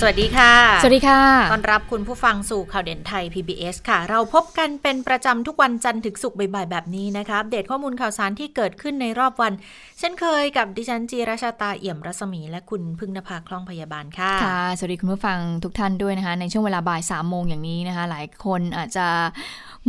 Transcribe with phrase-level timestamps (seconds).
[0.00, 0.52] สวัสดีค่ะ
[0.82, 1.20] สวัสดีค่ะ
[1.52, 9.52] ต้อนรับคุณผู้ฟังสู่ข่าวเด่นไทย PBS ค่ะ เราพบกันเป็นประจำทุกวันจันทร์ถึงศุกร์บ่ายๆ แบบนี้นะคะ อัปเดตข้อมูลข่าวสารที่เกิดขึ้นในรอบวัน
[9.98, 19.06] เช่นเคยกับดิฉันจีราชาตาเอี่ยมรัศมีและคุณพึ่งนภาคล่องพยาบาลค่ะ ค่ะ สวัสดีคุณผู้ฟังทุกท่านด้วยนะคะ ในช่วงเวลาบ่ายสามโมงอย่างนี้นะคะ หลายคนอาจจะ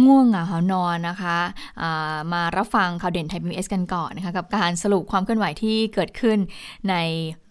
[0.05, 6.37] ง่วงเหงาหานอนนะคะามารับฟังข่าวเด่นไทยพีเอสกันก่อนนะคะกับการสรุปความเคลื่อนไหวที่เกิดขึ้น
[6.89, 6.95] ใน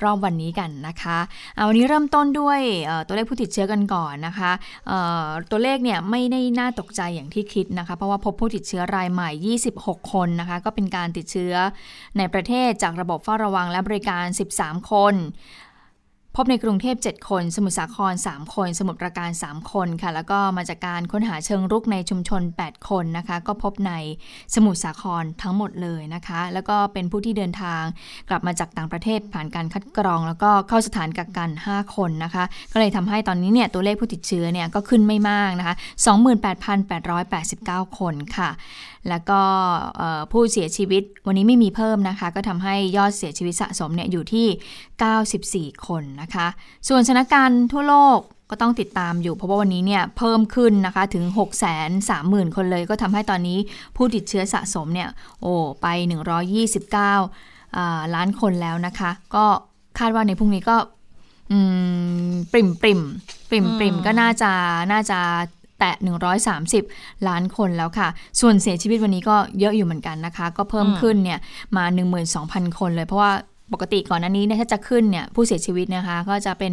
[0.04, 2.45] รอบวันนี้กันนะคะะวันนี้เริ่มต้นด้วย
[3.06, 4.52] ตัวเลขผู้ติดเชื้อกันก่อนนะคะ
[5.50, 11.54] ตัวเลขเนี่ยไม่ได้น่าตกใจอย่างที่คิดนะคะ เพราะว่าพบผู้ติดเชื้อรายใหม่ 26 คนนะคะ ก็เป็นการติดเชื้อ
[12.18, 14.24] ในประเทศจากระบบเฝ้าระวังและบริการ
[14.58, 15.14] 13 คน
[16.38, 23.92] พบในกรุงเทพ 7 คน สมุทรสาคร 3 คน สมุทรปราการ 3 คนค่ะ แล้วก็มาจากการค้นหาเชิงรุกในชุมชน 8 คนนะคะ ก็พบใน
[24.54, 27.82] สมุทรสาครทั้งหมดเลยนะคะ แล้วก็เป็นผู้ที่เดินทาง
[28.28, 35.74] กลับมาจากต่างประเทศผ่านการคัดกรอง แล้วก็เข้าสถานกักกัน 5 คนนะคะ ก็เลยทำให้ตอนนี้เนี่ยตัวเลขผู้ติดเชื้อเนี่ยก็ขึ้นไม่มากนะคะ
[37.26, 38.50] 28,889 คนค่ะ
[39.08, 39.40] แล้วก็
[40.32, 46.46] ผู้เสียชีวิตวันนี้ไม่มีเพิ่มนะคะ ก็ทำให้ยอดเสียชีวิตสะสมเนี่ยอยู่ที่ 94 คนนะคะ
[46.88, 48.18] ส่วนสถานการณ์ทั่วโลก
[48.50, 53.58] ก็ต้องติดตามอยู่ เพราะว่าวันนี้เนี่ยเพิ่มขึ้นนะคะถึง 6 3 0 0 0 0 คนเลย ก็ทำให้ตอนนี้
[53.96, 55.08] ผู้ติดเชื้อสะสมเนี่ย
[55.40, 55.86] โอ้ไป
[57.20, 59.44] 129 ล้านคนแล้วนะคะ ก็
[59.98, 60.76] คาดว่าในพรุ่งนี้ก็
[62.52, 63.00] ปริมปริม
[63.50, 64.52] ปริมปริมก็น่าจะ
[64.92, 65.18] น่าจะ
[65.78, 65.92] แตะ
[66.60, 68.08] 130 ล้านคนแล้วค่ะ
[68.40, 71.38] ส่วนเสียชีวิตวันนี้ก็เยอะอยู่เหมือนกันนะคะ ก็เพิ่มขึ้นเนี่ย
[71.76, 71.84] มา
[72.30, 73.32] 12,000 คนเลยเพราะว่า
[73.74, 76.72] ปกติก่อนหน้านี้เนี่ยถ้าจะขึ้นเนี่ยผู้เสียชีวิตนะคะก็จะเป็น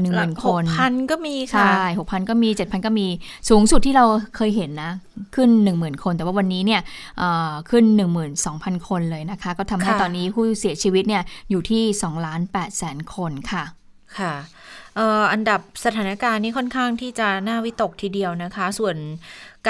[0.00, 3.06] หนึ่งหมื่นคนหกพันก็มีค่ะ ใช่หกพันก็มีเจ็ดพันก็มี
[3.48, 4.04] สูงสุดที่เรา
[4.36, 4.92] เคยเห็นนะ
[5.34, 6.80] ขึ้นหนึ่งหมื่นคน แต่ว่าวันนี้เนี่ย
[7.70, 13.64] ขึ้นหนึ่งหมื่นสองพันคนเลยนะคะ ก็ทำให้ตอนนี้ผู้เสียชีวิตเนี่ยอยู่ที่สองล้านแปดแสนคนค่ะ
[14.18, 14.34] ค่ะ
[15.32, 18.96] อันดับสถานการณ์นี้ค่อนข้างที่จะน่าวิตกทีเดียวนะคะ ส่วน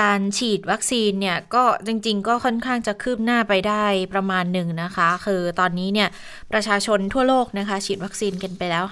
[0.01, 3.85] การฉีดวัคซีนเนี่ยก็จริง ๆ ก็ค่อนข้างจะคืบหน้าไปได้
[4.15, 6.09] ประมาณหนึ่งนะคะ คือตอนนี้เนี่ย
[6.53, 8.85] ประชาชนทั่วโลกนะคะ ฉีดวัคซีนกันไปแล้ว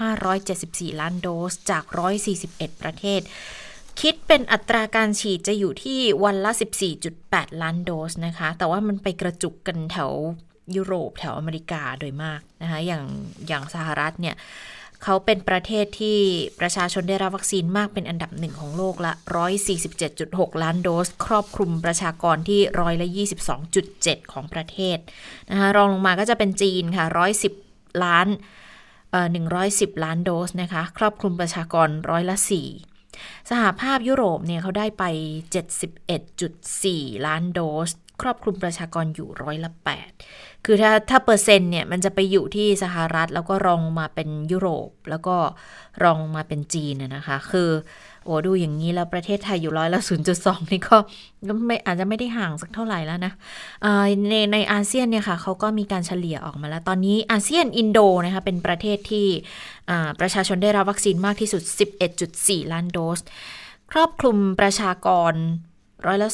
[0.47, 1.84] 574 ล้านโดสจาก
[2.34, 3.21] 141 ประเทศ
[4.00, 6.50] คิดเป็นอัตราการฉีดจะอยู่ที่วันละ
[7.06, 10.12] 14.8 ล้านโดสนะคะ แต่ว่ามันไปกระจุกกันแถว
[10.77, 13.05] ยุโรปแถวอเมริกาโดยมากนะคะอย่าง
[13.49, 14.37] อย่างสหรัฐเนี่ย
[15.04, 16.19] เขาเป็นประเทศที่
[16.60, 19.12] ประชาชนได้รับวัคซีนมากเป็นอันดับหนึ่งของโลกละ
[19.87, 23.09] 147.6 ล้านโดส ครอบคลุมประชากรที่ร้อยละ
[23.70, 24.98] 22.7 ของประเทศ
[25.50, 27.04] นะคะรองลงมาก็จะเป็นจีนค่ะ
[27.54, 28.26] 110 ล้าน
[29.10, 29.28] เอ่อ
[29.66, 32.37] 110 ล้านโดสนะคะ ครอบคลุมประชากรร้อยละ
[32.93, 35.04] 4สหภาพยุโรปเนี่ยเขาได้ไป
[36.14, 37.91] 71.4 ล้านโดส
[38.22, 39.70] ครอบคลุมประชากรอยู่ร้อยละ
[40.19, 45.36] 8 คือถ้าถ้าเปอร์เซ็นต์เนี่ยมันจะไปอยู่ที่สหรัฐ แล้วก็รองมาเป็นยุโรป แล้วก็
[46.02, 47.70] รองมาเป็นจีนนะคะ คือ
[48.25, 50.97] โอ้ดูอย่างนี้แล้วประเทศไทยอยู่ร้อยละศูนย์จุดสองนี่ก็
[51.66, 53.32] ไม่อาจจะไม่ได้ห่างสักเท่าไหร่แล้วนะ
[54.28, 59.26] ในในอาเซียนเนี่ยค่ะเขาก็มีการเฉลี่ยออกมาแล้ว ตอนนี้อาเซียนอินโดนะคะเป็นประเทศที่
[60.20, 61.62] ประชาชนได้รับวัคซีนมากที่สุด
[62.19, 63.19] 11.4 ล้านโดส
[63.91, 65.32] ครอบคลุมประชากร
[66.06, 66.28] ร้อยละ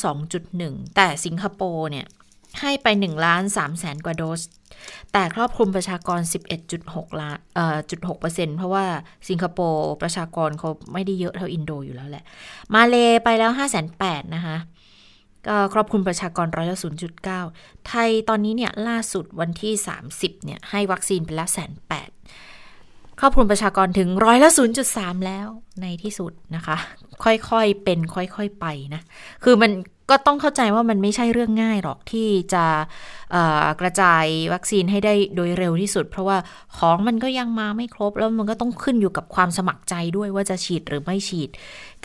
[0.44, 2.06] 2.1 แต่สิงคโปร์เนี่ย
[2.60, 4.40] ให้ไป1ล้าน3แสนกว่าโดส
[5.12, 6.20] แต่ครอบคลุมประชากร
[6.70, 8.84] 11.6 ล้านเอ่อจุด6เปอร์เซ็นต์เพราะว่า
[9.28, 12.24] สิงคโปร์ประชากรเขาไม่ได้เยอะเท่าอินโดอยู่แล้วแหละ
[12.74, 14.56] มาเลไปแล้ว5 8 0 0 0นะคะ
[15.46, 16.78] ก็ครอบคลุมประชากรร้อยละ
[17.32, 19.72] 0.9 ไทยตอนนี้เนี่ยล่าสุดวันที่
[20.10, 22.10] 30เนี่ยให้วัคซีนไปแล้วแสนแปด
[23.20, 24.50] ครอบคลุมประชากรถึงร้อยละ
[24.88, 25.48] 0.3 แล้ว
[25.82, 26.76] ในที่สุดนะคะ
[27.24, 29.02] ค่อยๆเป็นค่อยๆไปนะ
[29.44, 29.70] คือมัน
[30.10, 32.64] ก็ต้องเข้าใจว่ามันไม่ใช่เรื่องง่ายหรอกที่จะ
[33.80, 36.36] กระจายวัคซีนให้ได้โดยเร็วที่สุด เพราะว่า
[36.76, 41.50] ของมันก็ยังมาไม่ครบ แล้วมันก็ต้องขึ้นอยู่กับความสมัครใจด้วยว่าจะฉีดหรือไม่ฉีด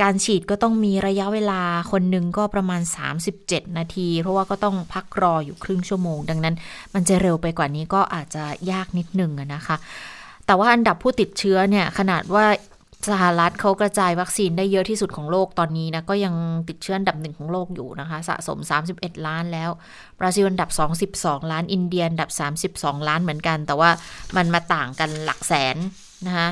[0.02, 1.62] การฉีดก็ต้องมีระยะเวลา
[1.92, 2.82] คนหนึ่งก็ประมาณ
[3.30, 6.56] 37 นาที เพราะว่าก็ต้องพักรออยู่ครึ่งชั่วโมง ดังนั้น
[6.94, 9.78] มันจะเร็วไปกว่านี้ก็อาจจะยากนิดนึงนะคะ
[10.46, 12.46] แต่ว่าอันดับผู้ติดเชื้อเนี่ยขนาดว่า
[13.10, 16.34] สหรัฐเขากระจายวัคซีนได้เยอะที่สุดของโลกตอนนี้นะ ก็ยัง
[16.70, 18.60] ติดเชื้ออันดับหนึ่งของโลกอยู่นะคะ สะสม
[18.94, 19.70] 31 ล้านแล้ว
[20.20, 20.70] บราซิลอันดับ
[21.12, 22.30] 22 ล้าน อินเดียอันดับ
[22.72, 23.90] 32 ล้านเหมือนกัน แต่ว่า
[24.36, 25.78] มันมาต่างกันหลักแสน
[26.28, 26.50] นะคะ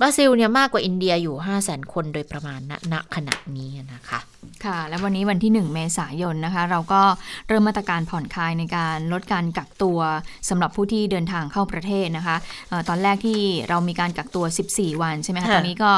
[0.00, 4.20] บราซิลเนี่ยมากกว่าอินเดียอยู่ 5 0 0 0 0 0 คนโดยประมาณณณขณะนี้นะคะ
[4.64, 7.02] ค่ะ และวันนี้วันที่ 1 เมษายนนะคะ เราก็
[7.48, 9.98] เริ่มมาตรการผ่อนคลายในการลดการกักตัว
[10.48, 12.36] สำหรับผู้ที่เดินทางเข้าประเทศนะคะ
[12.70, 14.44] ออตอนแรกที่เรามีการกักตัว
[14.74, 15.90] 14 วันใช่ไหมคะตอนนี้ก็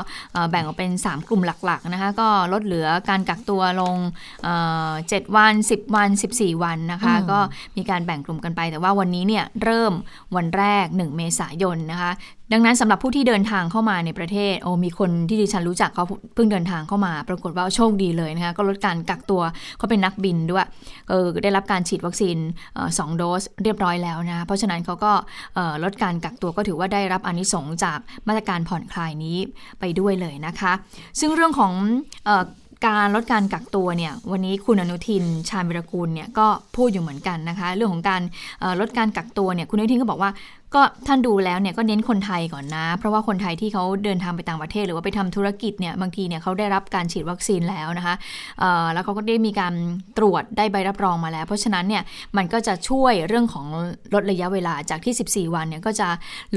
[0.51, 3.97] แบ่งออกเป็น 3 กลุ่มหลักๆนะคะ ก็ลดเหลือการกักตัวลง
[5.09, 7.39] เจ็ดวัน 10 วัน 14 วันนะคะ ก็
[7.77, 9.93] มีการแบ่งกลุ่มกันไป แต่ว่าวันนี้เนี่ยเริ่ม
[10.37, 12.11] วันแรก 1 เมษายนนะคะ
[12.53, 16.05] ดังนั้นสำหรับผู้ที่เดินทางเข้ามาในประเทศ โอ้มีคนที่ดิฉันรู้จักเขา
[16.35, 19.43] เพิ่งเดินทางเข้ามา ปรากฏว่าโชคดีเลยนะคะก็ลดการกักตัว
[19.79, 20.67] เขาเป็นนักบินด้วย
[21.09, 22.37] เออได้รับการฉีดวัคซีน
[22.99, 25.13] สองโดสเรียบร้อยแล้วนะเพราะฉะนั้นเขาก็
[25.85, 27.99] ลดการกักตัวก็ถือว่าได้รับอนิสงจาก
[28.29, 29.37] มาตรการผ่อนคลายนี้
[29.81, 30.73] ไปด้วยเลยนะคะ
[31.21, 31.73] ซึ่งเรื่องของ
[32.89, 36.47] การลดการกักตัวเนี่ยวันนี้คุณอนุทินชาญวิรกูลเนี่ยก็
[36.77, 38.23] พูดอยู่เหมือนกันนะคะ เรื่องของการ
[38.81, 40.31] ลดการกักตัวเนี่ยคุณอนุทินก็บอกว่า
[40.75, 48.15] ก็ท่านดูแล้วเนี่ยก็เน้นคนไทยก่อนนะ เพราะว่าคนไทยที่เขาเดินทางไปต่างประเทศ หรือว่าไปทำธุรกิจเนี่ยบางทีเนี่ยเขาได้รับการฉีดวัคซีนแล้วนะคะ
[48.93, 49.75] แล้วเขาก็ได้มีการ
[50.19, 52.03] ตรวจได้ใบรับรองมาแล้ว เพราะฉะนั้นเนี่ย
[52.37, 53.67] มันก็จะช่วยเรื่องของ
[54.15, 56.09] ลดระยะเวลาจากที่ 14 วันเนี่ยก็จะ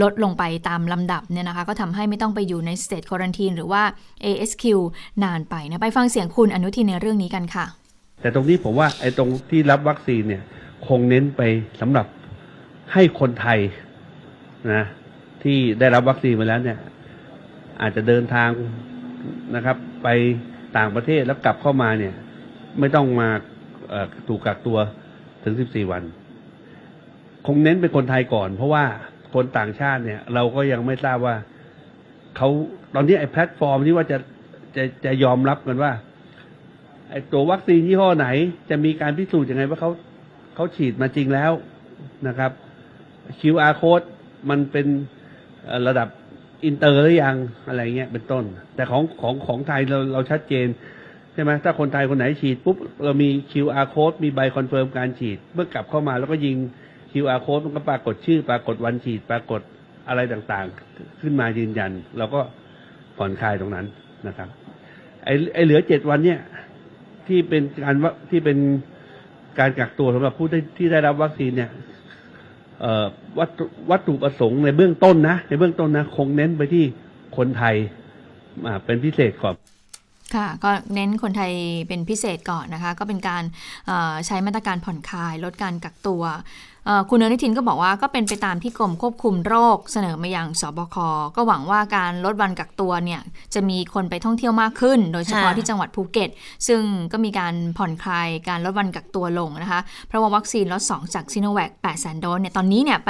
[0.01, 3.83] ลดลงไปตามลำดับเนี่ยนะคะก็ทำให้ไม่ต้องไปอยู่ในสเตทควอนตีนหรือว่า
[4.25, 4.63] ASQ
[5.23, 7.65] นานไปนะไปฟังเสียงคุณอนุทินในเรื่องนี้กันค่ะ
[8.21, 10.44] แต่ตรงนี้ผมว่าไอ้ตรงที่รับวัคซีนเนี่ย
[10.88, 11.41] คงเน้นไป
[11.81, 12.05] สำหรับ
[12.94, 13.59] ให้คนไทย
[14.73, 14.83] นะ
[15.44, 16.79] ที่ได้รับวัคซีนมาแล้วเนี่ย
[17.81, 18.50] อาจจะเดินทาง
[19.56, 20.07] นะครับ ไป
[20.77, 22.13] ต่างประเทศแล้วกลับเข้ามาเนี่ย
[22.79, 23.29] ไม่ต้องมา
[24.27, 24.77] ถูกกักตัว
[25.44, 26.03] ถึง14วัน
[27.47, 28.85] คงเน้นเป็นคนไทยก่อน เพราะว่า
[29.33, 31.35] คนต่างชาติเนี่ย เราก็ยังไม่ทราบว่า
[32.38, 32.50] เขา
[32.95, 34.17] ตอนนี้ไอ้แพลตฟอร์มที่ว่าจะ
[34.75, 35.91] จะจะยอมรับกันว่า
[37.12, 38.27] ไอ้ตัววัคซีนยี่ห้อไหน
[38.69, 39.91] จะมีการพิสูจน์ยังไงว่าเขา
[40.55, 41.51] เขาฉีดมาจริงแล้ว
[42.27, 42.51] นะครับ
[43.39, 44.05] QR code
[44.50, 44.88] มันเป็น
[45.88, 46.07] ระดับ
[46.65, 47.38] อินเตอร์หรือยัง
[47.68, 48.44] อะไรเงี้ยเป็นต้น
[48.75, 50.68] แต่ของของของไทยเราเราชัดเจน
[51.33, 56.56] ใช่ไหมถ้าคนไทยคนไหนฉีดปุ๊บเรามี QR code มีใบคอนเฟิร์มการฉีด เมื่อกลับเข้ามาแล้วก็ยิง
[57.12, 59.62] QR code มันก็ปรากฏชื่อ ปรากฏวันฉีด ปรากฏ
[60.07, 62.41] อะไรต่างๆ ขึ้นมายืนยัน เราก็
[63.18, 63.86] ผ่อนคลายตรงนั้น
[64.27, 64.50] นะครับ
[65.25, 66.39] ไอ้ไอ้เหลือเจ็ดวันเนี่ย
[67.27, 68.57] ที่เป็นการว่าที่เป็น
[69.59, 70.47] การกักตัวสำหรับผู้
[70.77, 71.69] ที่ได้รับวัคซีนเนี่ย
[73.39, 73.49] วัต
[73.89, 76.83] วัตถุประสงค์ในเบื้องต้นนะ ในเบื้องต้นนะ คงเน้นไปที่
[77.37, 77.75] คนไทย
[78.85, 79.55] เป็นพิเศษก่อน
[80.35, 81.51] ค่ะก็เน้นคนไทย
[81.87, 83.43] เป็นพิเศษก่อนนะคะ ก็เป็นการ
[84.25, 86.23] ใช้มาตรการผ่อนคลาย ลดการกักตัว
[87.09, 90.95] คุณอนุทินก็บอกว่าก็เป็นไปตามที่กรมควบคุมโรคเสนอมาอย่างสบค
[91.36, 93.21] ก็หวังว่าการลดวันกักตัวเนี่ย
[93.53, 96.30] จะมีคนไปท่องเที่ยวมากขึ้น โดยเฉพาะที่จังหวัดภูเก็ต
[96.68, 96.81] ซึ่ง
[97.12, 103.09] ก็มีการผ่อนคลายการลดวันกักตัวลงนะคะ เพราะว่าวัคซีนล็อต2จากซิโนแวค8แสนโดสเนี่ยตอนนี้เนี่ยไป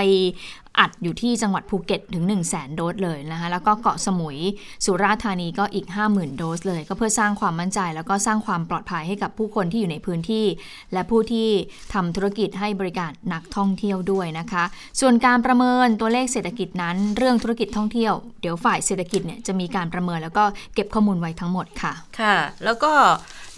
[0.80, 4.38] อัดอยู่ที่จังหวัดภูเก็ตถึง 1 0 0 0 0แสนโดสเลยนะคะ แล้วก็เกาะสมุย
[4.86, 10.45] สุราษฎร์ธานีก็อีก 50,000 โดสเลย ก็เพื่อสร้างความมั่นใจ แล้วก็สร้างความปลอดภัยให้กับผู้คนที่อยู่ในพื้นที่
[10.94, 11.48] และผู้ที่
[11.94, 14.63] ทำธุรกิจให้บริการนักท่องเที่ยวด้วยนะคะ
[15.00, 20.44] ส่วนการประเมินตัวเลขเศรษฐกิจนั้น เรื่องธุรกิจท่องเที่ยว เดี๋ยวฝ่ายเศรษฐกิจเนี่ยจะมีการประเมินแล้วก็
[20.75, 22.92] เก็บข้อมูลไว้ทั้งหมดค่ะ ค่ะ แล้วก็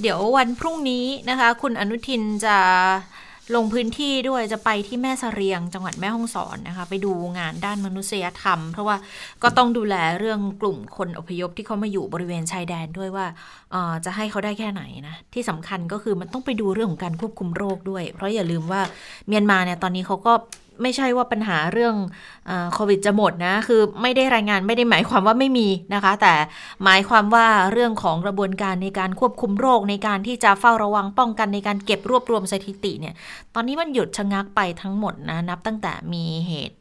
[0.02, 2.58] เดี๋ยววันพรุ่งนี้นะคะ คุณอนุทินจะ
[3.56, 8.96] ลงพื้นที่ด้วยจะไปที่แม่สเสรียงจังหวัดแม่ฮ่องสอนนะคะ ไปดูงานด้านมนุษยธรรม เพราะว่า
[9.44, 13.26] ก็ต้องดูแลเรื่องกลุ่มคนอพยพที่เขามาอยู่บริเวณชายแดนด้วยว่า
[14.06, 18.82] จะให้เขาได้แค่ไหนนะ ที่สำคัญก็คือมันต้องไปดูเรื่องของการควบคุมโรคด้วย เพราะอย่าลืมว่า
[19.28, 20.34] เมียนมาเนี่ยตอนนี้เขาก็
[20.82, 21.96] ไม่ใช่ว่าปัญหาเรื่อง
[22.74, 26.34] โควิดจะหมดนะ คือไม่ได้รายงานไม่ได้หมายความว่าไม่มีนะคะ แต่
[26.84, 33.14] หมายความว่าเรื่องของกระบวนการในการควบคุมโรคในการที่จะเฝ้าระวังป้องกันในการเก็บรวบรวมสถิติเนี่ย
[33.56, 36.80] ตอนนี้มันหยุดชะงักไปทั้งหมดนะ นับตั้งแต่มีเหตุ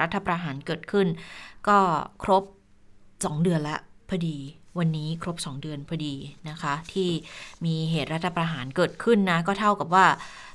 [0.00, 1.06] รัฐประหารเกิดขึ้น
[1.68, 1.78] ก็
[2.22, 2.44] ครบ
[2.98, 3.76] 2 เดือนละ
[4.10, 4.38] พอดี
[4.78, 6.14] วันนี้ครบ 2 เดือนพอดี
[6.48, 7.08] นะคะ ที่
[7.64, 10.06] มีเหตุรัฐประหารเกิดขึ้นนะ ก็เท่ากับว่า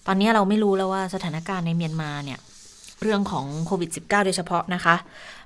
[0.07, 2.39] ตอนนี้เราไม่รู้แล้วว่าสถานการณ์ในเมียนมาเนี่ย
[3.01, 4.95] เรื่องของโควิด -19 โดยเฉพาะนะคะ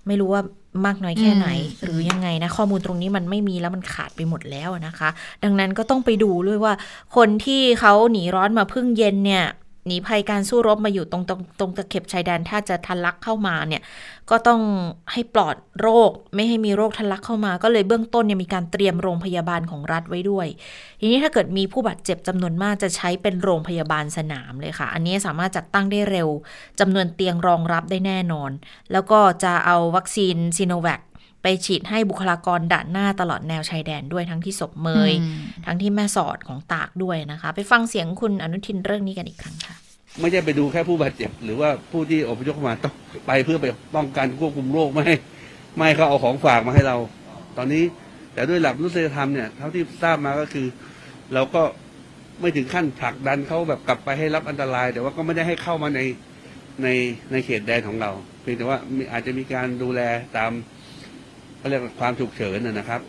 [0.08, 0.42] ไม่รู้ว่า
[0.86, 1.48] มากน้อยแค่ไหน
[1.84, 5.10] หรือยังไงนะ ข้อมูลตรงนี้มันไม่มีแล้วมันขาดไปหมดแล้วนะคะ
[5.44, 6.74] ดังนั้นก็ต้องไปดูด้วยว่า
[7.16, 9.46] คนที่เขาหนีร้อนมาพึ่งเย็นเนี่ย
[9.88, 13.82] หนีภัยการสู้รบมาอยู่ตรงตรงตรงตะเข็บชายแดนถ้าจะทะลักเข้ามาเนี่ย
[14.30, 14.62] ก็ต้อง
[15.12, 20.48] ให้ปลอดโรค ไม่ให้มีโรคทะลักเข้ามา ก็เลยเบื้องต้นเนี่ยมีการเตรียมโรงพยาบาลของรัฐไว้ด้วย
[21.00, 26.30] ทีนี้ถ้าเกิดมีผู้บาดเจ็บจำนวนมากจะใช้เป็นโรงพยาบาลสนามเลยค่ะ อันนี้สามารถจัดตั้งได้เร็ว
[26.80, 28.52] จำนวนเตียงรองรับได้แน่นอน
[28.92, 31.02] แล้วก็จะเอาวัคซีนซีโนแวค
[31.48, 35.12] ไปฉีดให้บุคลากรด่านหน้าตลอดแนวชายแดนด้วยทั้งที่ศพเมย
[35.66, 39.76] ทั้งที่แม่สอดของตากด้วยนะคะ ไปฟังเสียงคุณอนุทินเรื่องนี้กันอีกครั้งค่ะ
[40.20, 42.94] ไม่ใช่ไปดูแค่ผู้บาดเจ็บ หรือว่าผู้ที่อพยพมาต้อง
[43.28, 45.16] ไปเพื่อไปป้องกันควบคุมโรคไม่ให้
[45.78, 46.98] ไม่เขาเอาของฝากมาให้เรา
[47.58, 47.84] ตอนนี้
[48.34, 50.68] แต่ด้วยหลักมนุษยธรรมเนี่ยเท่าที่ทราบมาก็คือ
[51.34, 51.62] เราก็
[52.42, 56.02] ไม่ถึงขั้นผลักดันเขาแบบกลับไปให้รับอันตราย แต่ว่าก็ไม่ได้ให้เข้ามาใน
[56.84, 56.88] ใน
[57.32, 58.12] ในเขตแดนของเรา
[58.42, 60.02] เพียงแต่ว่ามีอาจจะมีการดูแล
[60.38, 60.52] ตาม
[61.66, 63.02] เขาเรียกว่าความฉุกเฉินนะนะครับ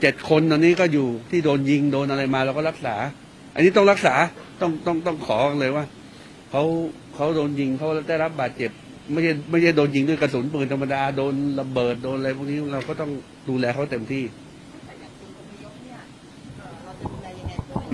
[0.00, 2.94] เจ็ดคนตอนนี้ก็อยู่ที่โดนยิงโดนอะไรมาเราก็รักษา
[3.54, 4.14] อันนี้ต้องรักษา
[4.60, 5.84] ต้องต้องต้องขอเลยว่า
[6.50, 6.62] เขา
[7.14, 8.70] เขาโดนยิงเขาได้รับบาดเจ็บ
[9.12, 13.10] ไม่ใช่ไม่ใช่โดนยิงด้วยกระสุนปืนธรรมดาโดนระเบิดโดนอะไรพวกนี้เราก็ต้อง
[13.48, 14.24] ดูแลเขาเต็มที่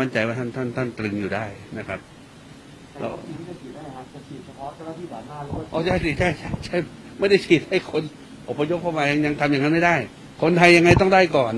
[0.00, 1.44] มั่นใจว่าท่านท่านท่านตรึงอยู่ได้
[1.78, 2.00] นะครับ
[3.00, 3.08] เรา
[5.72, 6.76] อ๋อใช่สิใช่ใช่ใช่
[7.18, 8.02] ไม่ได้ฉีดให้คน
[8.48, 9.96] อพยพเข้ามายังยังทำอย่างนั้นไม่ได้
[10.42, 11.54] คนไทยยังไงต้องได้ก่อน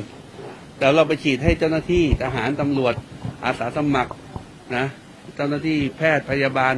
[0.79, 2.95] แต่เราไปฉีดให้เจ้าหน้าที่ทหารตำรวจ
[3.45, 4.13] อาสาสมัคร
[4.77, 4.87] นะ
[5.37, 6.75] เจ้าหน้าที่แพทย์พยาบาล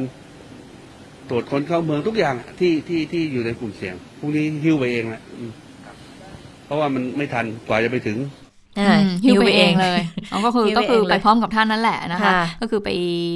[1.29, 5.51] ตรวจคนเข้าเมืองทุกอย่างที่ที่ที่อยู่ในกลุ่มเสี่ยงพวกนี้หิ้วไปเองแหละอืม
[6.65, 8.19] เพราะว่ามันไม่ทันกว่าจะไปถึง
[8.79, 10.01] อ่าอืมหิ้วไปเองเลย
[10.31, 12.89] อ๋อก็คือหิ้วก็ไปคือเองเลยไปพร้อมกับท่านนั่นแหละนะคะค่ะก็คือไป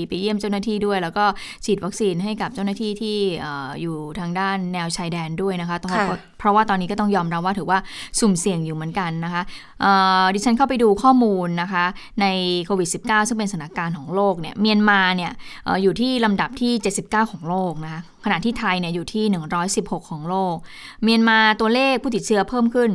[0.10, 1.26] ไปเยี่ยมเจ้าหน้าที่ด้วย แล้วก็
[1.66, 7.80] ฉีดวัคซีนให้กับเจ้าหน้าที่ที่เอ่ออยู่ทางด้านแนวชายแดนด้วยนะคะต้องค่ะเพ ราะว่าตอนนี้ก็ต้องยอมรับว่าถือว่า
[8.20, 9.42] สุ่มเสี่ยงอยู่เหมือนกันนะคะ
[9.82, 11.86] เอ่อดิฉันเข้าไปดูข้อมูลนะคะ
[12.22, 12.26] ใน
[12.66, 15.32] โควิด -19 ซึ่งเป็นสถานการณ์ของโลกเนี่ยเมียนมาเนี่ย
[15.66, 16.74] เอ่ออยู่ที่ลำดับที่
[17.04, 19.24] 79 ของโลกนะคะขณะที่ไทยเนี่ยอยู่ที่
[19.68, 20.56] 116 ของโลก
[21.04, 22.92] เมียนมาตัวเลขผู้ติดเชื้อเพิ่มขึ้น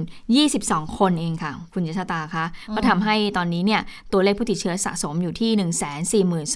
[0.46, 2.44] 22 คนเองค่ะ คุณยชตาคะ
[2.74, 3.80] ก็ทำให้ตอนนี้เนี่ย
[4.12, 5.50] ตัวเลขผู้ติดเชื้อสะสมอยู่ที่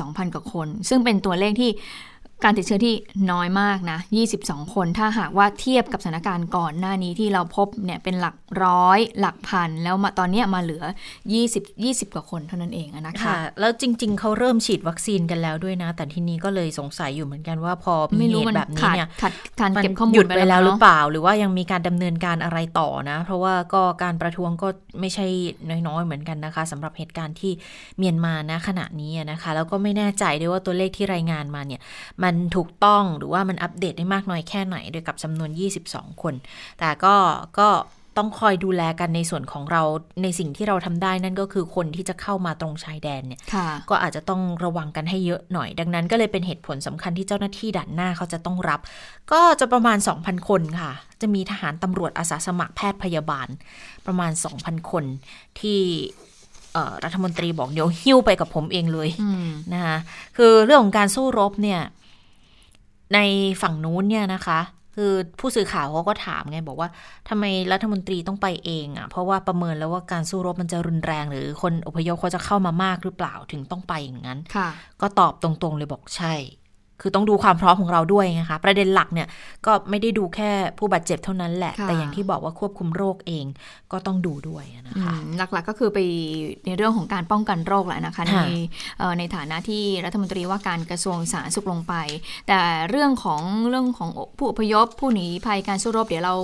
[0.09, 1.71] 142,000 กว่าคน ซึ่งเป็นตัวเลขที่
[2.45, 2.95] การติดเชื้อที่
[3.31, 3.99] น้อยมากนะ
[4.37, 10.85] 22 คน ถ้าหากว่าเทียบกับสถานการณ์ก่อนหน้านี้ที่เราพบเนี่ยเป็นหลักร้อย หลักพัน แล้วมาตอนเนี้ยมาเหลือ
[11.31, 24.69] 20 20 กว่าคนเท่านั้นเองอะนะคะค่ะแล้วจริง ๆ เขาเริ่มฉีดวัคซีนกันแล้วด้วยนะ แต่ทีนี้ก็เลยสงสัยอยู่เหมือนกันว่าพอมีไม่เหรู้ตุมันแบบนี้ขาดเนี่ยขาดการมันเก็บข้อมูลหยุดไปแล้วหรือนะเปล่า หรือว่ายังมีการดำเนินการอะไรต่อนะ เพราะว่าก็การประท้วงก็
[25.01, 25.27] ไม่ใช่
[25.87, 27.53] น้อยๆเหมือนกันนะคะสำหรับเหตุการณ์ที่
[27.99, 31.81] เมียนมานะขณะนี้นะคะ แล้วก็ไม่แน่ใจด้วยว่าตัวเลขที่รายงานมาเนี่ย
[32.27, 35.51] มันถูกต้องหรือว่ามันอัปเดตได้มากน้อยแค่ไหน โดยกับจำนวน
[35.87, 36.35] 22 คน
[36.79, 37.15] แต่ก็
[37.61, 37.69] ก็
[38.21, 39.83] ต้องคอยดูแลกันในส่วนของเรา
[40.23, 48.81] ในสิ่งที่เราทำได้นั่นก็คือคนที่จะเข้ามาตรงชายแดนเนี่ยค่ะก็อาจจะต้องระวังกันให้เยอะหน่อย ดังนั้นก็เลยเป็นเหตุผลสำคัญที่เจ้าหน้าที่ด่านหน้าเขาจะต้องรับ
[49.33, 53.49] ก็จะประมาณ 2,000 คนค่ะ จะมีทหารตำรวจอาสาสมัครแพทย์พยาบาล
[54.07, 55.05] ประมาณ 2,000 คน
[55.61, 55.81] ที่
[56.73, 59.99] เอ่อรัฐมนตรีบอกเดี๋ยวหิ้วไปกับผมเองเลยอืมนะคะ
[60.37, 61.81] คือเรื่องของการสู้รบเนี่ย
[63.15, 63.19] ใน
[63.63, 64.61] ฝั่งนู้นเนี่ยนะคะ
[64.97, 66.89] คือผู้สื่อข่าวเขาก็ถามไงบอกว่า
[67.29, 74.69] ทำไมรัฐมนตรีต้องไปเองอะ่ะเพราะว่าประเมินแล้วว่าการสู้รบมันจะรุนแรง หรือคนอพยพเขาจะเข้ามามากหรือเปล่าถึงต้องไปอย่างนั้นค่ะ
[75.01, 76.35] ก็ตอบตรงๆเลยบอกใช่
[77.01, 79.29] คือต้องดูความพร้อมของเราด้วยไงคะประเด็นหลักเนี่ย
[79.67, 83.45] ก็ไม่ได้ดูแค่ผู้บาดเจ็บเท่านั้นแหละค่ะแต่อย่างที่บอกว่าควบคุมโรคเอง
[83.93, 85.99] ก็ต้องดูด้วยนะอืคะมหลักๆก็คือไป
[86.67, 88.45] ในเรื่องของการป้องกันโรคแหละนะคะในค่ะ
[88.99, 91.95] เอ่อในฐานะที่รัฐมนตรีว่าการกระทรวงสาธารณสุขลงไป
[92.49, 92.59] แต่
[92.91, 96.35] เรื่องของเรื่องของผู้อพยพผู้หนีภัยการสู้รบเดี๋ยวเรา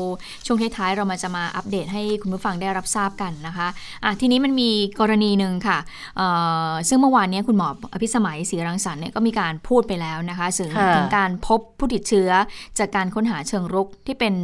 [0.46, 3.68] ช่วงท้ายๆเรามาจะมาอัปเดตให้คุณผู้ฟังได้รับทราบกันนะคะ
[4.04, 5.78] อะทีนี้มันมีกรณีหนึ่งค่ะ
[6.16, 6.28] เอ่
[6.68, 12.30] อซึ่งเมื่อวานเนี้คุณหมออภิสมัยศรีรังสรรค์เนี่ยก็มีการพูดไปแล้วนะคะถึงค่ะถึงการพบผู้ติดเชื้อ
[12.78, 14.34] จากการค้นหาเชิงรุกที่เป็น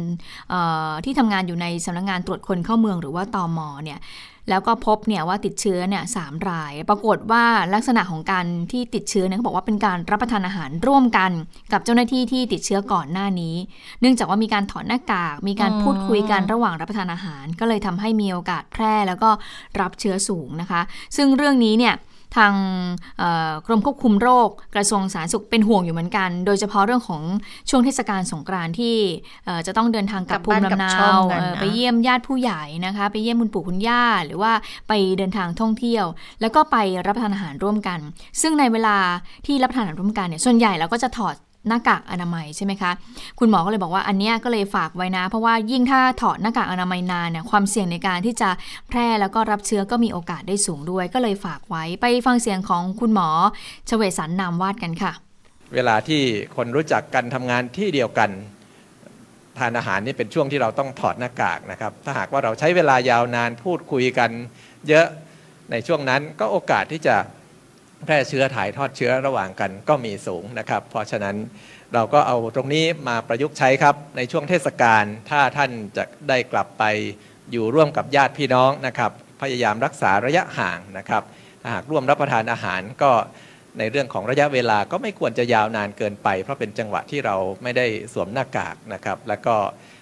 [0.49, 3.99] เอ่อที่ทำงานอยู่ในสำนักงานตรวจคนเข้าเมืองหรือว่าตอมเนี่ย
[4.49, 11.31] แล้วก็พบเนี่ยว่าติดเชื้อเนี่ยสามราย ปรากฏว่าลักษณะของการที่ติดเชื้อเนี่ยเขาบอกว่าเป็นการรับประทานอาหารร่วมกัน
[11.71, 13.55] กับเจ้าหน้าที่ที่ติดเชื้อก่อนหน้านี้
[14.01, 19.29] เนื่องจากว่ามีการถอดหน้ากาก มีการพูดคุยกันระหว่างรับประทานอาหาร ก็เลยทำให้มีโอกาสแพร่แล้วก็
[19.81, 20.81] รับเชื้อสูงนะคะ
[21.17, 21.93] ซึ่งเรื่องนี้เนี่ย
[22.37, 22.53] ทาง
[23.19, 27.21] เอ่อกรมควบคุมโรคกระทรวงสาธารณสุขเป็นห่วงอยู่เหมือนกัน โดยเฉพาะเรื่องของ
[27.69, 28.95] ช่วงเทศกาลสงกรานต์ที่
[29.45, 34.51] เอ่อจะต้องเดินทางกลับกลับภูมิบ้านกลับลำเนาช่องกันเอ่อนะไปเยี่ยมญาติผู้ใหญ่นะคะ ไปเยี่ยมคุณปู่คุณย่า หรือว่า
[34.87, 36.05] ไปเดินทางท่องเที่ยว
[36.41, 37.99] แล้วก็ไปรับประทานอาหารร่วมกัน
[38.41, 38.97] ซึ่งในเวลา
[39.45, 41.35] ที่รับประทานอาหารร่วมกันเนี่ยส่วนใหญ่เราก็จะถอด
[41.67, 42.91] หน้ากากอนามัยใช่ไหมคะ
[43.39, 48.49] คุณหมอก็เลยบอกว่าอันเนี้ยก็เลยฝากไว้นะ เพราะว่ายิ่งถ้าถอดหน้ากากอนามัยนานเนี่ยความเสี่ยงในการที่จะ
[48.89, 53.29] แพร่แล้วก็รับเชื้อก็มีโอกาสได้สูงด้วย ก็เลยฝากไว้ไปฟังเสียงของคุณหมอ
[53.89, 55.11] ชเวสันนามวาดกันค่ะ
[55.73, 56.21] เวลาที่
[56.55, 58.29] คนรู้จักกันทำงานที่เดียวกัน
[59.57, 64.29] ทานอาหารนี่เป็นช่วงที่เราต้องถอดหน้ากากนะครับ ถ้าหากว่าเราใช้เวลายาวนานพูดคุยกัน
[64.89, 65.07] เยอะ
[65.71, 67.15] ในช่วงนั้นก็โอกาสที่จะ
[68.05, 71.35] แพร่เชื้อถ่ายทอดเชื้อระหว่างกันก็มีสูงนะครับ เพราะฉะนั้น
[71.93, 76.83] เราก็เอาตรงนี้มาประยุกต์ใช้ครับ ในช่วงเทศกาลถ้าท่านจะได้กลับไป
[77.51, 81.23] อยู่ร่วมกับญาติพี่น้องนะครับ พยายามรักษาระยะห่างนะครับ
[81.73, 83.11] หากร่วมรับประทานอาหารก็
[83.79, 89.55] ในเรื่องของระยะเวลาก็ไม่ควรจะยาวนานเกินไป เพราะเป็นจังหวะที่เราไม่ได้สวมหน้ากากนะครับ แล้วก็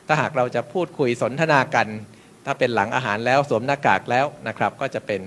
[0.07, 1.87] ถ้าหากเราจะพูดคุยสนทนากัน
[2.45, 5.21] ถ้าเป็นหลังอาหารแล้วสวมหน้ากากแล้วนะครับ ก็จะเป็น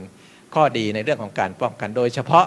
[0.55, 2.47] ข้อดีในเรื่องของการป้องกันโดยเฉพาะ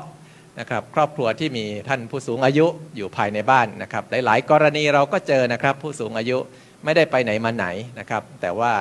[0.60, 6.38] นะครับครอบครัวที่มีท่านผู้สูงอายุอยู่ภายในบ้านนะครับหลาย ๆ กรณีเราก็เจอนะครับผู้สูงอายุ
[6.84, 7.68] ไม่ได้ไปไหนมาไหน
[8.00, 8.74] นะครับ แต่ว่า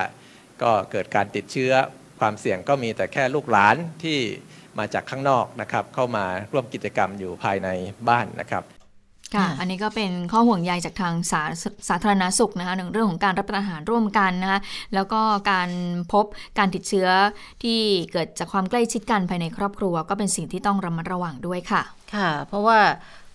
[0.62, 1.72] ก็เกิดการติดเชื้อ
[2.20, 4.18] ความเสี่ยงก็มีแต่แค่ลูกหลานที่
[4.78, 7.68] มาจากข้างนอกนะครับเข้ามาร่วมกิจกรรมอยู่ภายใน
[8.08, 8.81] บ้านนะครับ
[9.34, 11.42] ค่ะค่ะ อันนี้ก็เป็นข้อห่วงใยจากทางสา
[11.88, 14.60] สาธารณสุขนะคะหนึ่งเรื่องของการรับประทานอาหารร่วมกันนะคะ
[14.94, 15.20] แล้วก็
[15.50, 15.70] การ
[16.12, 16.24] พบ
[16.58, 17.08] การติดเชื้อ
[17.62, 17.78] ที่
[18.12, 21.82] เกิดจากความใกล้ชิดกันภายในครอบครัว ก็เป็นสิ่งที่ต้องระมัดระวังด้วยค่ะ
[22.14, 22.78] ค่ะ เพราะว่า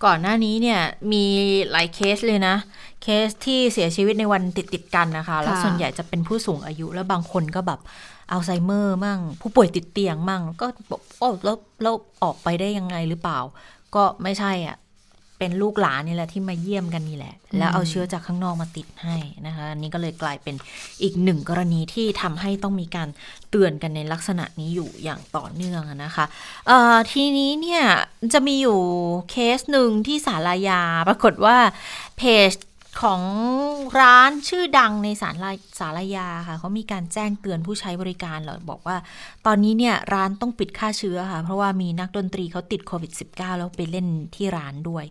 [0.05, 0.79] ก่อนหน้านี้เนี่ย
[1.11, 1.25] มี
[1.71, 2.55] หลายเคสเลยนะ
[3.03, 7.79] เคสที่เสียชีวิตในวันติดติดๆกันนะคะ แล้วส่วนใหญ่จะเป็นผู้สูงอายุแล้วบางคนก็แบบ
[8.31, 13.39] อัลไซเมอร์มั่ง ผู้ป่วยติดเตียงมั่ง ก็บอกโอ้แล้วแล้วออกไปได้ยังไงหรือเปล่า
[13.95, 14.77] ก็ไม่ใช่อะ
[15.39, 19.15] เป็นลูกหลานนี่แหละที่มาเยี่ยมกันนี่แหละ แล้วเอาเชื้อจากข้างนอกมาติดให้
[19.45, 20.55] นะคะอันนี้ก็เลยกลายเป็น
[21.03, 23.09] อีกหนึ่งกรณีที่ทำให้ต้องมีการ
[23.49, 26.25] เตือนกันในลักษณะนี้อยู่อย่างต่อเนื่องอะนะคะ
[26.67, 27.83] เอ่อทีนี้เนี่ย
[28.33, 28.79] จะมีอยู่
[29.31, 31.57] เคสหนึ่งที่สารายาปรากฏว่า
[32.17, 32.51] เพจ
[33.01, 33.21] ของ
[33.99, 38.97] ร้านชื่อดังในสาราสารยาค่ะเขามีการแจ้งเตือนผู้ใช้บริการเหรอบอกว่า
[39.45, 45.05] ตอนนี้เนี่ยร้านต้องปิดฆ่าเชื้อค่ะ เพราะว่ามีนักดนตรีเขาติดโควิด -19 แล้วไปเล่นที่ร้านด้วย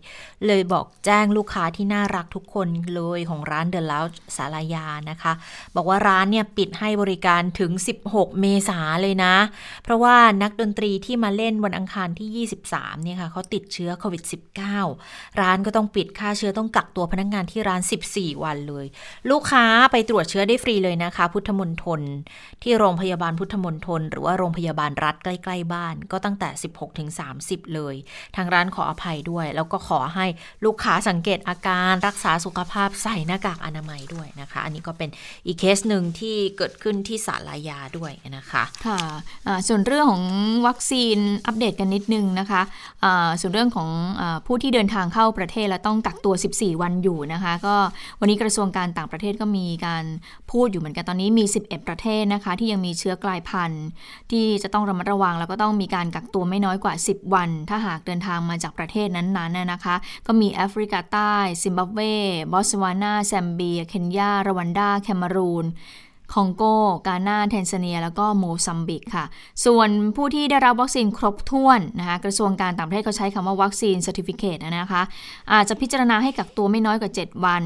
[0.47, 4.05] เลยบอกแจ้งลูกค้าที่น่ารักทุกคนเลยของร้านเด e l ล u ว
[4.37, 5.33] สารยานะคะ
[5.75, 7.71] บอกว่าร้านเนี่ยปิดให้บริการถึง
[8.07, 9.35] 16 เมษาเลยนะ
[9.83, 14.23] เพราะว่านักดนตรีที่มาเล่นวันอังคารที่ 23เนี่ยค่ะเขาติดเชื้อโควิด
[14.81, 17.76] -19 ร้านก็ต้องปิดค่าเชื้อต้องกักตัวพนักงานที่ร้าน
[18.11, 18.85] 14 วันเลย
[19.29, 22.01] ลูกค้าไปตรวจเชื้อได้ฟรีเลยนะคะ พุทธมณฑล
[22.63, 27.09] ที่โรงพยาบาลพุทธมณฑลหรือว่าโรงพยาบาลรัฐใกล้ ๆ บ้าน ก็ตั้งแต่ 16ถึง
[27.41, 27.95] 30 เลย
[28.35, 30.25] ทางร้านขออภัยด้วย แล้วก็ขอให้
[30.65, 35.09] ลูกค้าสังเกตอาการรักษาสุขภาพใส่หน้ากากอนามัยด้วยนะคะ อันนี้ก็เป็น
[35.45, 38.99] อีกเคสหนึ่งที่เกิดขึ้นที่สารายาด้วยนะคะค่ะ
[39.47, 40.23] อ่าส่วนเรื่องของ
[40.67, 41.17] วัคซีน
[41.47, 42.61] อัปเดตกันนิดนึงนะคะ
[43.03, 43.89] อ่าส่วนเรื่องของ
[44.21, 47.66] อผู้ที่เดินทางเข้าประเทศและต้องกักตัว 14 วันอยู่นะคะก็
[48.19, 50.03] วันนี้กระทรวงการต่างประเทศก็มีการ
[50.51, 53.85] พูดอยู่เหมือนกันตอนนี้มี 11 ประเทศนะคะ ที่ยังมีเชื้อกลายพันธุ์
[54.31, 59.95] ที่จะต้องระมัดระวัง แล้วก็ต้องมีการกักตัวไม่น้อยกว่า 10 วัน ถ้าหากเดินทางมาจากประเทศนั้นๆนะนะคะ
[60.27, 61.99] ก็มีแอฟริกาใต้ ซิมบับเว
[62.51, 65.65] บอตสวานาแซมเบีย เคนยา รวันดา แคมารูน
[66.33, 66.63] คองโก
[67.07, 69.25] กานาเทนซาเนีย แล้วก็โมซัมบิกค่ะ
[69.65, 75.01] ส่วนผู้ที่ได้รับวัคซีนครบถ้วนนะคะ กระทรวงการต่างประเทศเขาใช้คำว่า Vaccine Certificate นะคะ
[75.53, 77.63] อาจจะพิจารณาให้กักตัวไม่น้อยกว่า 7 วัน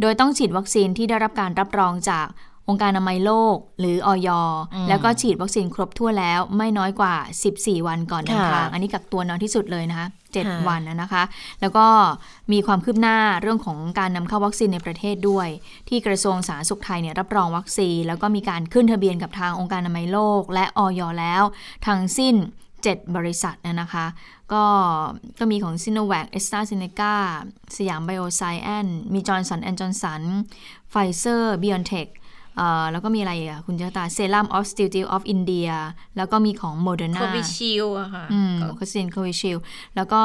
[0.00, 2.26] โดยต้องฉีดวัคซีนที่ได้รับการรับรองจาก
[2.70, 4.28] องค์การอนามัยโลกหรืออย
[4.74, 7.14] อืมแล้วก็ฉีดวัคซีนครบทั่วนแล้วไม่น้อยกว่า
[7.50, 11.22] 14 วันก่อนเดินทางค่ะอันนี้กักตัวน้อยที่สุดเลยนะคะค่ะ7วันนะคะ
[11.60, 11.86] แล้วก็
[12.52, 15.48] มีความคืบหน้าเรื่องของการนำเข้าวัคซีนในประเทศด้วย
[15.88, 21.42] ที่กระทรวงสาธารณสุขไทยเนี่ยรับรองวัคซีน แล้วก็มีการขึ้นทะเบียนกับทางองค์การอนามัยโลก และออยแล้ว
[21.86, 22.34] ทั้งสิ้น
[22.74, 24.06] 7 บริษัทนะนะคะ
[24.52, 24.64] ก็
[25.38, 26.84] ก็มีของ s i n o v a c a s t r a z e ซ
[26.86, 27.14] e c a
[27.76, 30.22] สยามไบโอไซแอนมีจอห์นสันแอนด์จอห์นสัน
[30.90, 32.06] ไฟเซอร์ไบออนเทค
[32.90, 35.68] แล้วก็มีอะไรอีกอะคุณเจ้าตา Serum Institute of India
[36.16, 39.58] แล้วก็มีของโมเดอร์นา Covishield อะค่ะอืมวัคซีน Covishield
[39.96, 40.22] แล้วก็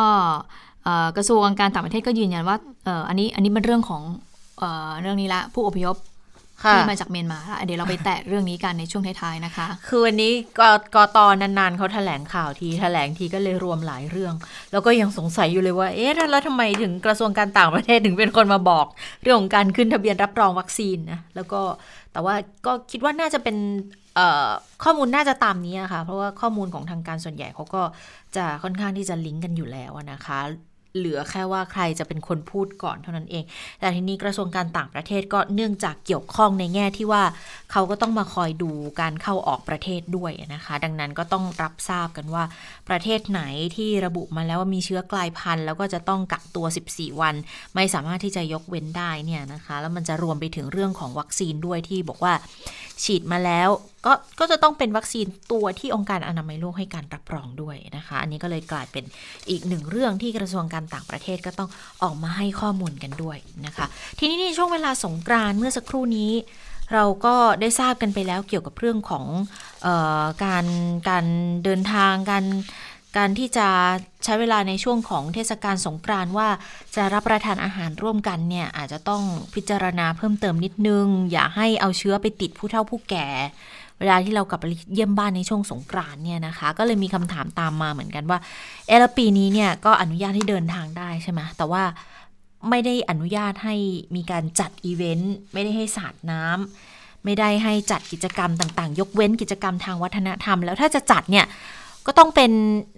[0.84, 4.02] เอ่อกระทรวงการต่างประเทศก็ยืนยันว่าเอ่ออันนี้อันนี้เป็นเรื่องของ
[4.60, 5.98] เอ่อเรื่องนี้ละผู้อพยพ
[6.64, 10.62] ค่ะที่มาจากเมียนมาละเดี๋ยวเราไปแตะเรื่องนี้กันในช่วงท้ายๆนะคะ คือวันนี้ก
[10.96, 14.34] กตนานๆเขาแถลงข่าวทีแถลงทีก็เลยรวมหลายเรื่อง
[14.72, 18.86] แล้วก็ยังสงสัยอยู่เลยว่า เอ๊ะแล้วทำไมถึงกระทรวงการต่างประเทศถึงเป็นคนมาบอก
[19.22, 21.62] เรื่องของการขึ้นทะเบียนรับรองวัคซีนนะแล้วก็
[22.16, 23.58] แต่ว่าก็คิดว่าน่าจะเป็น
[24.84, 27.82] ข้อมูลน่าจะตามนี้อะค่ะ เพราะว่าข้อมูลของทางการส่วนใหญ่เขาก็
[28.36, 30.40] จะค่อนข้างที่จะลิงก์กันอยู่แล้วนะคะ
[30.96, 33.44] เหลือแค่ว่าใครจะเป็นคนพูดก่อนเท่านั้นเอง
[33.80, 37.24] แต่ทีนี้กระทรวงการต่างประเทศก็เนื่องจากเกี่ยวข้องในแง่ที่ว่า
[37.72, 42.44] เขาก็ต้องมาคอยดูการเข้าออกประเทศด้วยนะคะ ดังนั้นก็ต้องรับทราบกันว่า
[42.90, 43.42] ประเทศไหน
[43.76, 47.36] ที่ระบุมาแล้วว่ามีเชื้อกลายพันธุ์ แล้วก็จะต้องกักตัว 14 วัน
[47.76, 52.34] ไม่สามารถที่จะยกเว้นได้เนี่ยนะคะ แล้วมันจะรวมไปถึงเรื่องของวัคซีนด้วยที่บอกว่า
[53.04, 53.70] ฉีดมาแล้ว
[54.06, 59.04] ก็ก็จะต้องเป็นวัคซีนตัวที่องค์การอนามัยโลกให้การรับรองด้วยนะคะ อันนี้ก็เลยกลายเป็น
[59.50, 61.70] อีกหนึ่งเรื่องที่กระทรวงการต่างประเทศก็ต้อง
[62.04, 63.86] ออกมาให้ข้อมูลกันด้วยนะคะ
[64.20, 66.32] ทีนี้ในช่วงเวลาสงกรานเมื่อสักครู่นี้
[66.94, 69.26] เราก็ได้ทราบกันไปแล้วเกี่ยวกับเรื่องของ
[69.86, 69.88] อ
[70.22, 70.66] อการ
[71.10, 71.26] การ
[71.64, 72.46] เดินทางการ
[73.18, 73.68] การที่จะ
[74.24, 76.50] ใช้เวลาในช่วงของเทศกาลสงกรานว่า
[76.96, 83.28] จะรับประทานอาหารร่วมกันเนี่ยอาจจะต้องพิจารณาเพิ่มเติมนิดนึง อย่าให้เอาเชื้อไปติดผู้เฒ่าผู้แก่
[84.00, 88.40] เวลาที่เรากลับไปเยี่ยมบ้านในช่วงสงกรานเนี่ยนะคะ ก็เลยมีคำถามตามมาเหมือนกันว่า
[88.88, 91.84] เอลปีนี้เนี่ยก็อนุญาตให้เดินทางได้ใช่ไหมแต่ว่า
[92.70, 93.76] ไม่ได้อนุญาตให้
[94.16, 101.46] มีการจัดอีเวนต์ไม่ได้ให้สาดน้ำไม่ได้ให้จัดกิจกรรมต่างๆ ยกเว้นกิจกรรมทางวัฒนธรรม แล้วถ้าจะจัดเนี่ย
[102.06, 102.52] ก็ต้องเป็น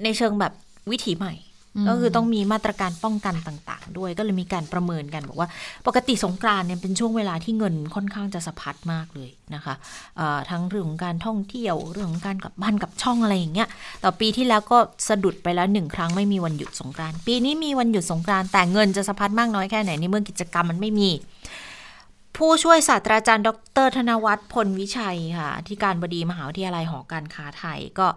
[0.04, 0.54] ในเชิงแบบ
[0.92, 1.34] วิถีใหม่
[1.88, 5.50] ก็คือต้องมีมาตรการป้องกันต่าง ๆ ด้วยก็เลยมีการประเมินกันบอกว่า
[5.88, 9.76] ปกติสงกรานเนี่ยเป็นช่วงเวลาที่เงินค่อนข้างจะสะพัดมากเลยนะคะ
[10.50, 13.68] ทั้งเรื่องของการท่องเที่ยวเรื่องของการกลับบ้านกับช่องอะไรอย่างเงี้ย
[14.04, 14.78] ต่อปีที่แล้วก็
[15.10, 21.10] สะดุดไปแล้วหนึ่งครั้งไม่มีวันหยุดสงกรานปีนี้มีวันหยุดสงกรานแต่เงินจะสะพัดมากน้อยแค่ไหนในเมื่อกิจกรรมมันไม่มี
[22.38, 23.50] ผู้ช่วยศาสตราจารย์ ด
[23.86, 28.08] ร ธนวัฒน์พลวิชัยค่ะที่การบดีมหาวิทยาลัยหอการค้าไทยก็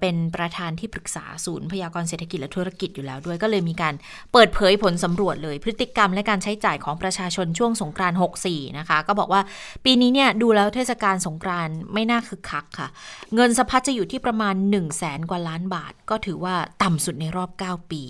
[0.00, 3.94] เป็นประธานที่ปรึกษาศูนย์พยากรเศรษฐกิจและธุรกิจอยู่แล้วด้วย ก็เลยมีการ
[4.32, 9.42] เปิดเผยผลสำรวจเลย พฤติกรรมและการใช้จ่ายของประชาชนช่วงสงกรานต์64 นะคะ ก็บอกว่า
[9.84, 12.88] ปีนี้เนี่ยดูแล้วเทศกาลสงกรานต์ไม่น่าคึกคักค่ะ
[13.34, 18.02] เงินสะพัดจะอยู่ที่ประมาณ 1 0 0 0 0แสนกว่าล้านบาท ก็ถือว่าต่ำสุดในรอบ 9 ปี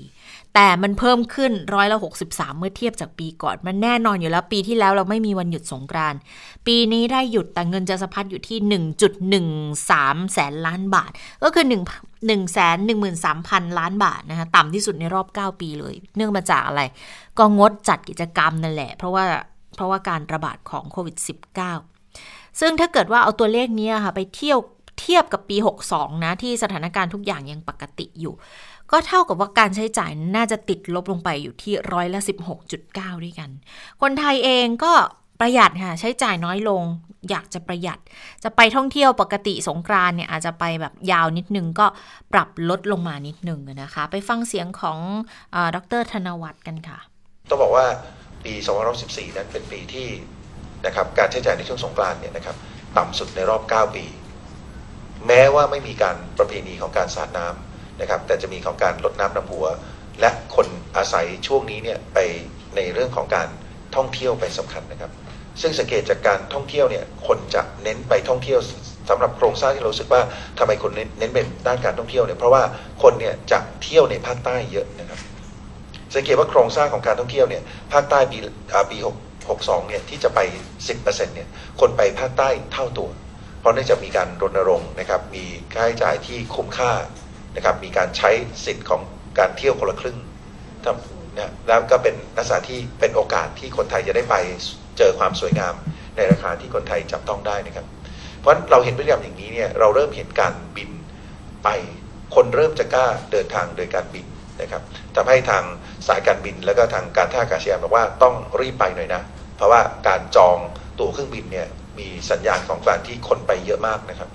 [0.54, 6.18] แต่มันเพิ่มขึ้นร้อยละ63 เมื่อเทียบจากปีก่อน มันแน่นอนอยู่แล้วปีที่แล้วเราไม่มีวันหยุดสงกรานต์
[6.66, 8.58] ปีนี้ได้หยุดแต่เงินจะสะพัดอยู่ที่
[9.48, 11.10] 1.13 แสนล้านบาท
[11.42, 11.72] ก็คือ 1
[12.20, 12.76] 1แสน
[13.28, 16.82] 13,000 ล้านบาทนะคะต่ำที่สุดในรอบ 9 ปีเลย เนื่องมาจากอะไร
[17.38, 19.24] ก็งดจัดกิจกรรมนั่นแหละ เพราะว่า
[19.74, 21.16] เพราะว่าการระบาดของโควิด
[21.88, 24.58] -19 ซึ่งถ้าเกิดว่าเอาตัวเลขนี้ค่ะไปเที่ยว
[25.00, 25.56] เทียบกับปี
[25.90, 28.34] 62 นะที่สถานการณ์ทุกอย่างยังปกติอยู่
[28.90, 32.20] ก็เท่ากับว่าการใช้จ่ายน่าจะติดลบลงไปอยู่ที่ร้อยละ
[32.72, 33.50] 16.9 ด้วยกัน
[34.00, 34.92] คนไทยเองก็
[35.40, 36.82] ประหยัดค่ะ ใช้จ่ายน้อยลง
[37.30, 37.98] อยากจะประหยัด
[38.44, 41.86] จะไปท่องเที่ยวปกติสงกรานเนี่ยอาจจะไปแบบยาวนิดนึงก็
[42.32, 44.98] ปรับลดลงมานิดนึงนะคะ ไปฟังเสียงของ
[45.54, 46.98] อดรธนวัฒน์กันค่ะ
[47.50, 47.86] ต้องบอกว่า
[48.44, 48.54] ปี
[48.96, 50.08] 2014นั้นเป็นปีที่
[50.86, 52.56] นะครับการใช้จ่ายในช่วงสงกรานเนี่ยนะครับ
[52.96, 54.04] ต่ำสุดในรอบ 9 ปี
[55.26, 59.66] แม้ว่าไม่มีการประเพณีของการสาดน้ำนะครับ แต่จะมีของการลดน้ำดำหัว
[60.20, 62.18] และคนอาศัยช่วงนี้เนี่ยไป
[62.76, 63.48] ในเรื่องของการ
[63.96, 65.10] ท่องเที่ยวไปสำคัญนะครับ
[65.60, 68.60] ซึ่งสังเกตจากการท่องเที่ยวเนี่ยคนจะเน้นไปท่องเที่ยว
[69.08, 70.22] สำหรับโครงสร้างที่เราสึกว่า
[70.58, 72.62] ทำไมคนเน้นเป็นด้านการท่องเที่ยวเนี่ยเพราะว่า
[73.02, 75.20] คนเนี่ยจะเที่ยวในภาคใต้เยอะนะครับ
[76.14, 78.38] สังเกตว่าโครงสร้างของการท่องเที่ยวเนี่ยภาคใต้ปี
[78.90, 78.98] ปี
[79.42, 80.40] 62เนี่ยที่จะไป
[80.88, 81.48] 10%เนี่ย
[81.80, 83.10] คนไปภาคใต้เท่าตัว
[83.60, 85.44] เพราะเนื่องจากมีการรณรงค์นะครับมี
[85.74, 86.92] ค่าใช้จ่ายที่คุ้มค่า
[87.56, 88.30] นะครับมีการใช้
[88.64, 89.00] สิทธิ์ของ
[89.38, 90.18] การเที่ยวคนละครึ่ง
[91.34, 94.36] นะแล้วก็เป็นลักษณะที่เป็นโอกาสที่คนไทยจะได้ไป
[95.00, 95.74] เจอความสวยงาม
[96.16, 97.86] ในราคาที่คนไทยจับต้องได้นะครับ
[98.40, 100.90] เพราะเราเห็นพฤติกรรมอย่างนี้เนี่ยเราเริ่มเห็นการบิน
[101.64, 101.68] ไป
[102.34, 104.26] คนเริ่มจะกล้าเดินทางโดยการบิน
[104.60, 104.82] นะครับ
[105.16, 105.62] ทำให้ทาง
[106.06, 109.22] สายการบินแล้วก็ทางการท่าอากาศยานบอกว่าต้องรีบไปหน่อยนะ
[109.56, 110.56] เพราะว่าการจอง
[110.98, 111.66] ตั๋วเครื่องบินเนี่ย
[111.98, 114.30] มีสัญญาณของการที่คนไปเยอะมากนะครับ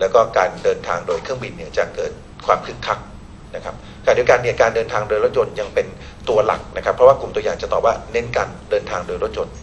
[0.00, 2.12] แล้วก็การเดินทางโดยเครื่องบินเนี่ยจะเกิด
[2.46, 2.98] ความคึกคัก
[3.54, 5.86] นะครับขณะเดียวกันเนี่ยการเดินทางโดยรถยนต์ยังเป็น
[6.28, 9.54] ตัวหลักนะครับ เพราะว่ากลุ่มตัวอย่างจะตอบว่าเน้นการเดินทางโดยรถยนต์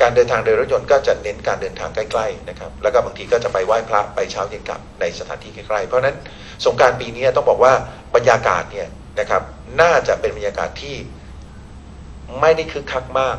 [0.00, 6.16] การเดินทางโดยรถยนต์ก็จะเน้นการเดินทางใกล้ๆนะครับ แล้วก็บางทีก็จะไปไหว้พระไปเช้าเย็นกลับในสถานที่ใกล้ๆ เพราะนั้น
[6.64, 7.72] สงการปีนี้ต้องบอกว่า
[8.14, 8.88] บรรยากาศเนี่ย
[9.20, 9.42] นะครับ
[9.80, 10.96] น่าจะเป็นบรรยากาศที่
[12.40, 13.36] ไม่ได้คึกคักมาก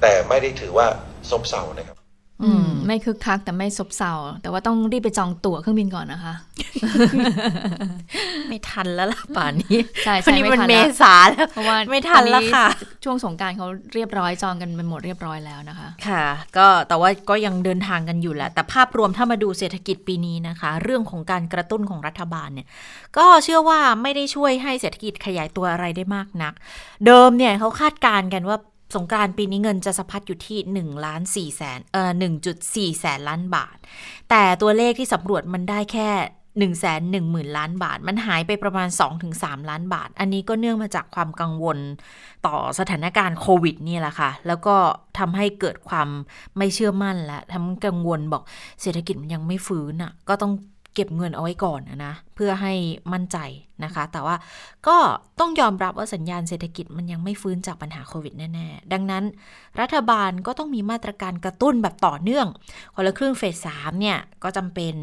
[0.00, 0.86] แต่ไม่ได้ถือว่า
[1.30, 1.96] ซบเซานะครับ
[2.42, 6.34] อืม ไม่คึกคักแต่ไม่ซบเซาแต่ว่าต้องรีบไปจองตั๋วเครื่องบินก่อนนะคะ
[8.48, 12.66] ไม่ทันแล้วล่ะป่านนี้ใช่ใช่ไม่ทันเมษาแล้วเพราะว่าไม่ทันแล้วค่ะ
[13.04, 16.24] ช่วงสงการเขาเรียบร้อยจองกันไปหมดเรียบร้อยแล้วนะคะ ค่ะ
[16.56, 22.66] ก็แต่ว่าก็ยังเดินทางกันอยู่แหละ แต่ภาพรวมถ้ามาดูเศรษฐกิจปีนี้นะคะ เรื่องของการกระตุ้นของรัฐบาลเนี่ย
[23.18, 26.52] ก็เชื่อว่าไม่ได้ช่วยให้เศรษฐกิจขยายตัวอะไรได้มากนัก
[27.06, 28.56] เดิมเนี่ยเขาคาดการณ์กันว่า
[28.94, 32.10] สงการปีนี้เงินจะสะพัดอยู่ที่1ล้าน4แสนเอ่อ
[32.56, 33.76] 1.4 แสนล้านบาท
[34.30, 38.88] แต่ตัวเลขที่สำรวจมันได้แค่1นึ่งแสนหนึ่งหมื่นล้านบาท มันหายไปประมาณ
[39.28, 41.78] 2-3 ล้านบาท อันนี้ก็เนื่องมาจากความกังวล
[42.46, 44.76] ต่อสถานการณ์โควิดนี่แหละค่ะ แล้วก็
[45.18, 46.08] ทำให้เกิดความ
[46.56, 48.42] ไม่เชื่อมั่นและทำกังวลบอก
[48.82, 50.52] เศรษฐกิจมันยังไม่ฟื้นอะ ก็ต้อง
[50.94, 52.72] เก็บเงินเอาไว้ก่อนนะ เพื่อให้
[53.12, 53.38] มั่นใจ
[53.84, 54.36] นะคะ แต่ว่า
[54.88, 54.96] ก็
[55.40, 59.24] ต้องยอมรับว่าสัญญาณเศรษฐกิจมันยังไม่ฟื้นจากปัญหาโควิดแน่ๆ ดังนั้น
[59.80, 62.46] รัฐบาลก็ต้องมีมาตรการกระตุ้นแบบต่อเนื่อง
[62.94, 64.94] คนละครึ่งเฟสสามเนี่ย ก็จำเป็น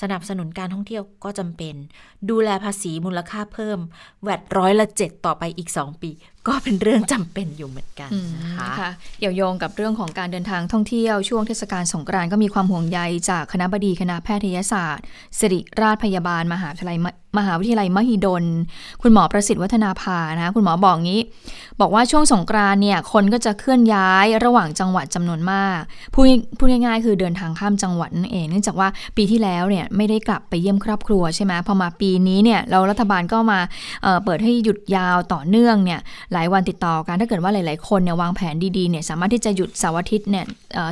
[0.00, 1.74] สนับสนุนการท่องเที่ยวก็จำเป็น
[2.30, 3.78] ดูแลภาษีมูลค่าเพิ่ม
[4.24, 6.10] แวดร้อยละเจ็ดต่อไปอีก 2 ปี
[6.48, 8.10] ก็เป็นเรื่องจำเป็นอยู่เหมือนกัน
[8.42, 15.04] นะคะเกี่ยวโยงกับเรื่องของการเดินทางท่องเที่ยวช่วงเทศกาลสงกรานต์ก็มีความห่วงใยจากคณะบดีคณะแพทยศาสตร์
[15.38, 16.98] สิริราชพยาบาลมหาวิทยาลัย
[17.38, 18.44] มหาวิทยาลัยมหิดล
[19.02, 21.20] คุณหมอประสิทธิ์วัฒนาภานะคะคุณหมอบอกงี้
[21.80, 25.80] บอกว่าช่วงสงกรานเนี่ยคนก็จะเคลื่อนย้ายระหว่างจังหวัดจำนวนมาก
[26.14, 26.24] พูด
[26.58, 33.58] พูดง่ายๆ คือเดินทางข้ามจังหวัดนั่นเอง เนื่องจากว่าปีที่แล้วเนี่ยไม่ได้กลับไปเยี่ยมครอบครัวใช่ไหมพอมาปีนี้เนี่ยเรารัฐบาลก็มา
[34.02, 36.00] เเปิดให้หยุดยาวต่อเนื่องเนี่ย
[36.32, 40.44] หลายวันติดต่อกันถ้าเกิดว่าหลาย ๆ คนเนี่ยวางแผนดีๆเนี่ยสามารถที่จะหยุดเสาร์อาทิตย์เนี่ย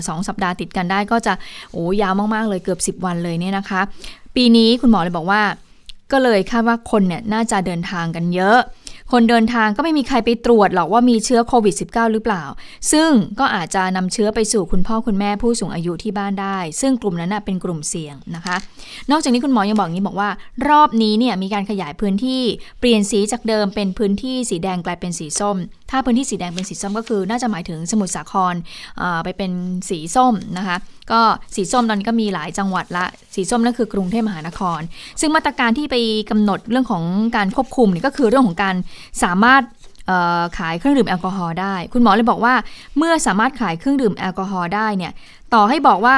[0.09, 1.33] สองสัปดาห์ติดกันได้ก็จะ
[1.73, 3.81] โอ้ยาวมากๆเลยเกือบ 10 วันเลยเนี่ยนะคะ
[4.37, 5.43] ปีนี้คุณหมอเลยบอกว่า
[6.15, 8.59] ก็เลยคาดว่าคนเนี่ยน่าจะเดินทางกันเยอะ
[9.13, 12.45] คนเดินทางก็ไม่มีใครไปตรวจหรอกว่ามีเชื้อโควิด -19 หรือเปล่า
[12.93, 18.57] ซึ่งก็อาจจะนำเชื้อไปสู่คุณพ่อคุณแม่ผู้สูงอายุที่บ้านได้ ซึ่งกลุ่มนั้นเป็นกลุ่มเสี่ยงนะคะ
[19.11, 20.31] นอกจากนี้คุณหมอยังบอกงี้บอกว่า
[20.69, 22.43] รอบนี้เนี่ยมีการขยายพื้นที่
[22.81, 25.57] เปลี่ยนสีจากเดิมเป็นพื้นที่สีแดงกลายเป็นสีส้ม
[25.91, 28.55] ถ้าพื้นที่สีแดงเป็นสีส้มก็คือ น่าจะหมายถึงสมุทรสาคร
[29.25, 29.53] ไปเป็น
[29.89, 30.77] สีส้มนะคะ
[31.13, 31.21] ก็
[31.55, 34.81] สีส้มตอนนี้ก็มีหลายจังหวัดละ สีส้มนั่นคือกรุงเทพมหานคร
[35.21, 35.97] ซึ่งมาตรการที่ไป
[36.31, 37.05] กำหนดเรื่องของ
[37.37, 38.77] การควบคุมนี่ก็คือเรื่องของการ
[39.23, 39.63] สามารถ
[40.59, 42.55] ขายเครื่องดื่มแอลกอฮอล์ได้ คุณหมอเลยบอกว่า
[42.99, 45.13] เมื่อสามารถขายเครื่องดื่มแอลกอฮอล์ได้เนี่ย
[45.55, 46.17] ต่อให้บอกว่า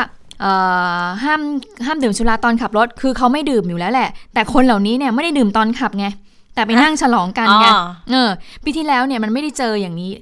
[1.24, 1.40] ห้าม
[1.86, 6.06] ห้ามดื่มสุราตอนขับรถ คือเขาไม่ดื่มอยู่แล้วแหละ แต่คนเหล่านี้เนี่ยไม่ได้ดื่มตอนขับไง
[6.54, 7.66] แต่ไปนั่งฉลองกันไง
[8.10, 8.28] เออ
[8.64, 10.12] ปีที่แล้วเนี่ยมันไม่ได้เจออย่างนี้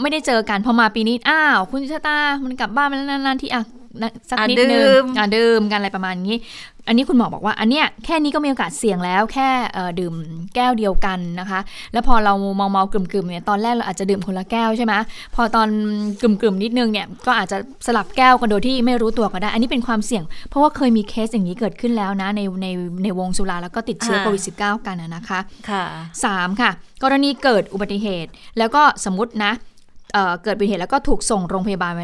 [0.00, 3.62] ไม่ได้เจอกัน พอมาปีนี้ อ้าว คุณชะตา มันกลับบ้านมาแล้วนานๆที่อะ
[4.30, 6.36] สักนิดนึงอ่าดื่มกันอะไรประมาณนี้
[6.88, 9.48] อันนี้คุณหมอบอกว่า อันเนี้ยแค่นี้ก็มีโอกาสเสี่ยงแล้วแค่
[10.00, 10.14] ดื่ม
[10.54, 11.60] แก้วเดียวกันนะคะ
[11.92, 14.94] แล้วพอเราเมาเมากลุ่มๆเนี่ยตอนแรกเราอาจจะดื่มคนละแก้วใช่ไหม
[15.34, 15.68] พอตอน
[16.20, 22.66] กลุ่มๆนิดนึงเนี่ยก็อาจจะสลับแก้วกันโดยที่ไม่รู้ตัวก็ได้ อันนี้เป็นความเสี่ยง เพราะว่าเคยมีเคสอย่างนี้เกิดขึ้นแล้วนะในใน
[23.02, 25.84] ในวงสุราแล้วก็ติดเชื้อโควิด -19 กันนะคะค่ะ
[26.24, 26.70] สามค่ะ
[27.02, 29.52] กรณีเกิดอุบัติเหตุ แล้วก็สมมตินะ
[30.12, 31.94] เเกิดอุบัติเหตุแล้วก็ถูกส่งโรงพยาบาล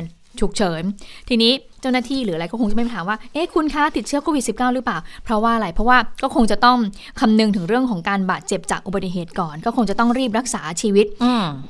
[0.40, 0.83] ฉุกเฉิน
[1.29, 6.79] ทีนี้เจ้าหน้าที่หรืออะไรก็คงจะไม่ถามว่าเอ๊ะคุณคะติดเชื้อโควิด -19 หรือเปล่า เพราะว่าอะไรเพราะว่าก็คงจะต้อง
[7.20, 11.07] คำนึงถึงเรื่องของการบาดเจ็บจากอุบัติเหตุก่อน ก็คงจะต้องรีบรักษาชีวิต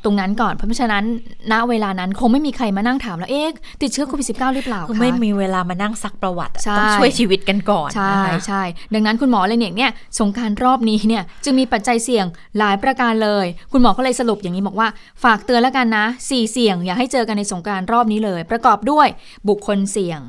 [0.04, 1.04] ตรงนั้นก่อน เพราะฉะนั้น
[1.52, 3.48] ณเวลานั้นคงไม่มีใครมานั่งถามแล้วเอ๊ะ
[3.82, 8.14] ติดเชื้อโควิด -19 หรือเปล่าคะไม่มีเวลามานั่งซักประวัติต้องช่วยชีวิตกันก่อนใช่
[8.46, 8.62] ใช่
[8.94, 12.26] ดังนั้นคุณหมอเลยเนี่ยสงการรอบนี้เนี่ยจึงมีปัจจัยเสี่ยง
[12.58, 14.88] หลายประการเลย คุณหมอก็เลยสรุปอย่างนี้บอกว่า
[15.24, 19.08] ฝากเตือนแล้วกันนะ4เสี่ยงอย่าให้เจอกันในสงการรอบนี้เลย ประกอบด้วย
[19.48, 20.22] บุคคลเสี่ยง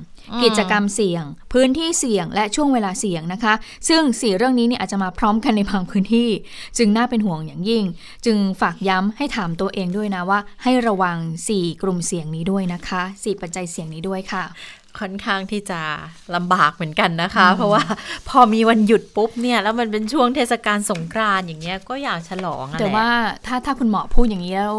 [0.44, 3.54] กิจกรรมเสี่ยง พื้นที่เสี่ยงและช่วงเวลาเสี่ยงนะคะ
[3.90, 6.30] ซึ่งสี่เรื่องนี้เนี่ยอาจจะมาพร้อมกันในบางพื้นที่
[6.78, 7.84] จึงน่าเป็นห่วงอย่างยิ่ง
[8.26, 11.18] จึงฝากย้ำให้ถามตัวเองด้วยนะว่า ให้ระวัง
[11.52, 14.44] 4 กลุ่มเสี่ยงนี้ด้วยนะคะ 4 ปัจจัยเสี่ยงนี้ด้วยค่ะ
[15.00, 15.82] ค่อนข้างที่จะ
[16.36, 17.84] ลำบากเหมือนกันนะคะ เพราะว่า
[18.30, 23.08] พอมีวันหยุดปุ๊บเนี่ยแล้วมันเป็นช่วงเทศกาลสงกรานอย่างเงี้ยก็อยากฉลองอะแต่ว่า
[23.46, 24.76] ถ้าถ้าคุณหมอพูดอย่างนี้แล้ว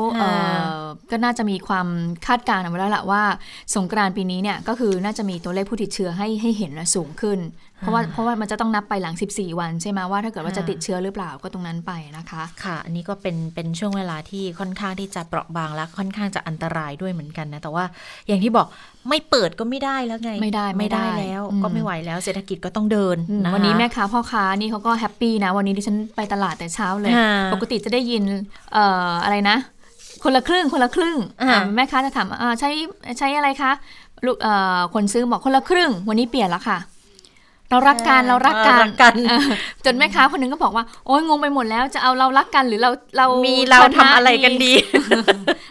[1.10, 1.86] ก็น่าจะมีความ
[2.26, 3.22] คาดการณ์เอาไว้แล้วละว่า
[3.74, 7.40] สงกรานปีนี้เนี่ยก็คือน่าจะมีตัวเลขผู้ติดเชื้อให้ให้เห็นสูงขึ้น
[7.80, 17.84] เพราะว่าเพราะว่ามันจะต้องนับไปหลัง 14 วันใช่ไหมว่าถ้าเกิดว่าจะติดเชื้อหรือเปล่าก็ตรงนั้นไปนะคะ ค่ะ อันนี้ก็เป็นเป็นช่วงเวลาที่ค่อนข้างที่จะเปราะบางและค่อนข้างจะอันตรายด้วยเหมือนกันนะแต่ว่า
[18.26, 18.66] อย่างที่บอก
[19.08, 27.12] ไม่เปิดก็ไม่ได้แล้วไง ไม่ได้ไม่ได้แล้ว ก็ไม่ไหวแล้วเศรษฐกิจก็ต้องเดินนะวันนี้แม่ค้าพ่อค้านี่เขาก็แฮปปี้นะ วันนี้ที่ฉันไปตลาดแต่เช้าเลย
[27.52, 28.22] ปกติจะได้ยิน
[28.72, 29.56] เอ่ออะไรนะ
[30.22, 31.16] คนละครึ่งคนละครึ่ง
[31.74, 32.26] แม่ค้าจะถาม
[32.60, 32.70] ใช้
[33.18, 33.72] ใช้อะไรคะ
[34.26, 34.36] ลูก
[34.94, 36.78] คนซื้อบอกคนละครึ่ง วันนี้เปลี่ยนแล้วค่ะ
[37.70, 39.14] เรารักกันเรารักกันกัน
[39.84, 44.72] จนแม่ค้าคนนึงก็บอกว่า โอ้ยงงไปหมดแล้วจะเอาเรารักกันหรือเราเรามีเราทำอะไรกันดี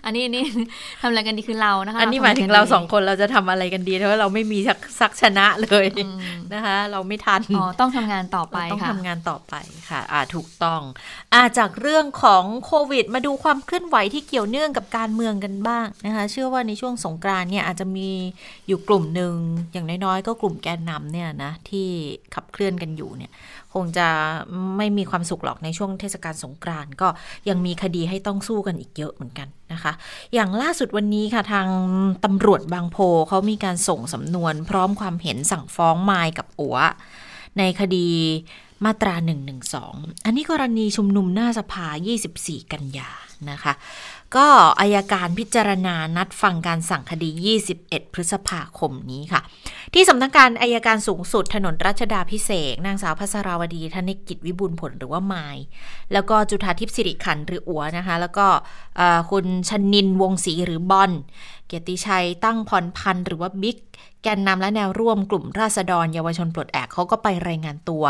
[0.06, 0.46] อันนี้นี่
[1.02, 4.60] ทำอะไรกันดีคือเรานะคะ อันนี้หมายถึงเราสองคนเราจะทำอะไรกันดีเพราะเราไม่มี
[5.00, 5.86] สักชนะเลย
[6.54, 9.54] นะคะ เราไม่ทันอ๋อต้องทำงานต่อไปต้องทำงานต่อไป
[9.90, 10.82] ค่ะ อ่าถูกต้อง
[11.34, 18.10] อ่าจากเรื่องของโควิด มาดูความเคลื่อนไหวที่เกี่ยวเนื่องกับการเมืองกันบ้างนะคะ เชื่อว่าในช่วงสงกรานเนี่ยอาจจะมี
[18.68, 19.34] อยู่กลุ่มหนึ่ง
[19.72, 21.87] อย่างน้อยๆก็กลุ่มแกนนำเนี่ยนะที่ที่
[22.36, 23.32] ขับเคลื่อนกันอยู่เนี่ย
[23.74, 24.08] คงจะ
[24.78, 27.08] ไม่มีความสุขหรอกในช่วงเทศกาลสงกรานต์ก็
[27.50, 29.94] ยังมีคดีให้ต้องสู้กันอีกเยอะเหมือนกันนะคะ
[30.34, 31.68] อย่างล่าสุดวันนี้ค่ะทาง
[32.26, 32.98] ตำรวจบางโพ
[33.30, 36.78] เขามีการส่งสำนวน พร้อมความเห็นสั่งฟ้องไมายกับอัว
[37.58, 38.08] ในคดี
[38.86, 39.16] มาตรา
[39.72, 41.88] 112 อันนี้กรณีชุมนุมหน้าสภา
[42.30, 43.10] 24 กันยา
[43.52, 43.74] นะคะ
[44.36, 44.48] ก็
[44.80, 47.30] อายการพิจารณานัดฟังการสั่งคดี
[47.74, 49.42] 21 พฤษภาคมนี้ค่ะ
[50.00, 55.58] ที่สำนักงานอายการสูงสุดถนนรัชดาพิเศษนางสาวพัสราวดีธนิกิจวิบูลผลหรือว่าไมาย
[56.14, 58.48] แล้วก็จุธาทิพย์สิริขันหรืออัวนะคะ แล้วก็
[59.32, 61.12] คุณชนินวงศรีหรือบอล
[61.68, 63.78] เกียรติชัยตั้งพรพันธ์หรือว่าบิ๊ก
[64.24, 68.04] แกนนำและแนวร่วมกลุ่มราษฎรเยาวชนปลดแอกเขาก็ไปรายงานตัว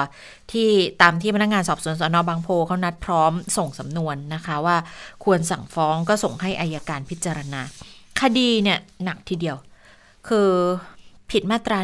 [0.52, 0.70] ที่
[1.02, 4.78] ตามที่พนักงานสอบสวนสนบางโพเขานัดพร้อมส่งสำนวนนะคะว่า
[5.24, 7.62] ควรสั่งฟ้องก็ส่งให้อายการพิจารณา
[8.22, 9.58] คดีเนี่ยหนักทีเดียว
[10.28, 10.50] คือ
[11.32, 11.80] ผิดมาตรา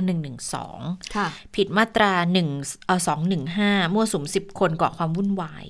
[1.15, 2.11] ค่ะ112 ผิดมาตรา
[2.49, 2.99] 1เอ่อ
[3.47, 5.65] 215 มั่วสุม 10 คนก่อความวุ่นวาย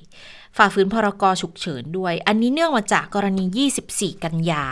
[0.56, 3.44] ฝ่าฝืนพรกฉุกเฉินด้วย อันนี้เนื่องมาจากกรณี
[3.90, 4.64] 24 กันยา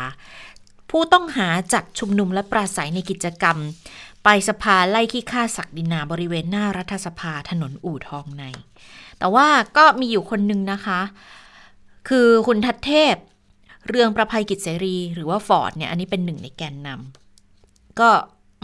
[0.91, 3.57] ผู้ต้องหาจัดชุมนุมและปราศัยในกิจกรรม
[4.25, 8.45] ไปสภาไล่ขี้ข้าศักดินาบริเวณหน้ารัฐสภาถนนอู่ทองใน
[9.19, 11.01] แต่ว่าก็มีอยู่คนหนึ่งนะคะ
[12.09, 13.17] คือคุณทัตเทพ
[13.88, 18.11] เรืองประภัยกิจเสรี หรือว่าฟอร์ดเนี่ย อันนี้เป็นหนึ่งในแกนนำก็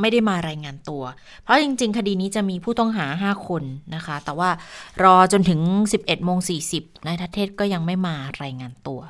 [0.00, 1.02] ไม่ได้มารายงานตัว
[1.42, 3.62] เพราะจริง ๆ คดีนี้จะมีผู้ต้องหา 5 คน
[3.94, 4.50] นะคะ แต่ว่า
[5.02, 5.61] รอจนถึง
[5.94, 6.38] 11โมง
[6.72, 9.00] 40นายทัตเทพก็ยังไม่มารายงานตัว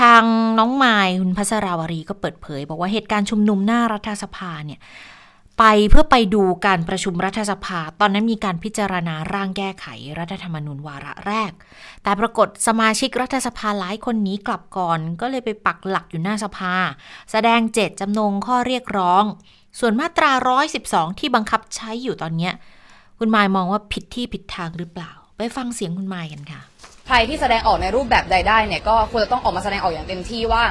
[0.00, 0.22] ทาง
[0.58, 4.80] น้องไมายคุณพัสราวรีก็เปิดเผย บอกว่าเหตุการณ์ชุมนุมหน้ารัฐสภาเนี่ย
[5.58, 9.86] ไปเพื่อไปดูการประชุมรัฐสภา ตอนนั้นมีการพิจารณาร่างแก้ไข
[10.18, 11.52] รัฐธรรมนูญวาระแรก
[12.02, 16.74] แต่ปรากฏสมาชิกรัฐสภาหลายคนนี้กลับก่อน ก็เลยไปปักหลักอยู่หน้าสภา
[17.30, 19.24] แสดงเจตจำนงข้อเรียกร้อง
[19.78, 20.30] ส่วนมาตรา
[20.74, 22.50] 112 ที่บังคับใช้อยู่ตอนนี้
[23.18, 26.60] คุณมายมองว่าผิดที่ผิดทางหรือเปล่า ไปฟังเสียงคุณมายกันค่ะ
[27.06, 30.62] ใครที่แสดงออกในรูปแบบใดได้เนี่ยก็ควรจะต้องออกมาแสดงออกอย่างเต็มที่ว่า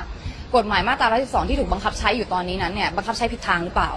[0.56, 3.92] กฎหมายมาตรา 112 ที่ถูกบังคับใช้อยู่ตอนนี้นั้นเนี่ยบังคับใช้ผิดทางหรือเปล่า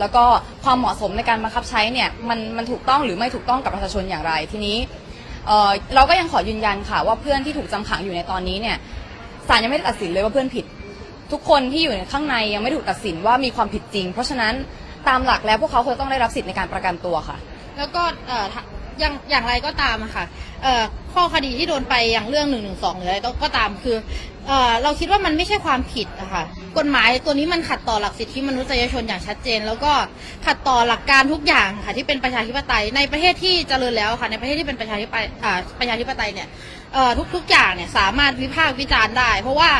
[0.00, 0.24] แล้วก็
[0.64, 4.76] ความเหมาะสมในการบังคับใช้เนี่ยมันมันถูกต้องหรือไม่ถูกต้องกับประชาชนอย่างไร ทีนี้
[5.46, 8.76] เออเราก็ยังขอยืนยันค่ะว่าเพื่อนที่ถูกจำขังอยู่ในตอนนี้เนี่ย
[9.48, 10.64] ศาลยังไม่ได้ตัดสินเลยว่าเพื่อนผิด
[11.34, 14.54] ทุกคนที่อยู่ในข้างในยังไม่ถูกตัดสินว่ามีความผิดจริง เพราะฉะนั้น
[15.08, 17.36] ตามหลักแล้วพวกเขาควรต้องได้รับสิทธิ์ในการประกันตัวค่ะ
[17.78, 18.62] แล้วก็เอ่อถ้า
[19.00, 20.24] อย่างอย่างไรก็ตามอะค่ะ
[20.62, 23.96] เอ่อข้อคดีที่โดนไปอย่างเรื่องหนึ่งหนึ่งสองหรืออะไรก็ตามคือ
[24.46, 26.42] เอ่อเราคิดว่ามันไม่ใช่ความผิดอะค่ะ
[26.78, 29.92] กฎหมายตัวนี้มันขัดต่อหลักสิทธิมนุษยชนอย่างชัดเจน แล้วก็
[30.46, 36.48] ขัดต่อหลักการทุกอย่างค่ะที่เป็นประชาธิปไตยในประเทศที่เจริญแล้วค่ะในประเทศที่เป็นประชาธิปไตยอ่าประชาธิปไตยเนี่ย
[36.94, 39.70] เอ่อทุกทุกอย่างเนี่ยสามารถวิพากษ์วิจารณ์ได้ เพราะว่า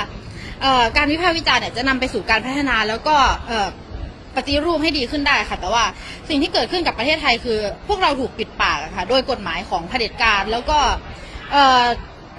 [0.97, 3.17] การวิพากษ์วิจารณ์เนี่ยจะนำไปสู่การพัฒนาแล้วก็
[4.37, 5.85] ปฏิรูปให้ดีขึ้นได้ค่ะ แต่ว่า
[6.29, 10.79] สิ่งที่เกิดขึ้นกับประเทศไทยคือ พวกเราถูกปิดปากค่ะ โดยกฎหมายของเผด็จการ แล้วก็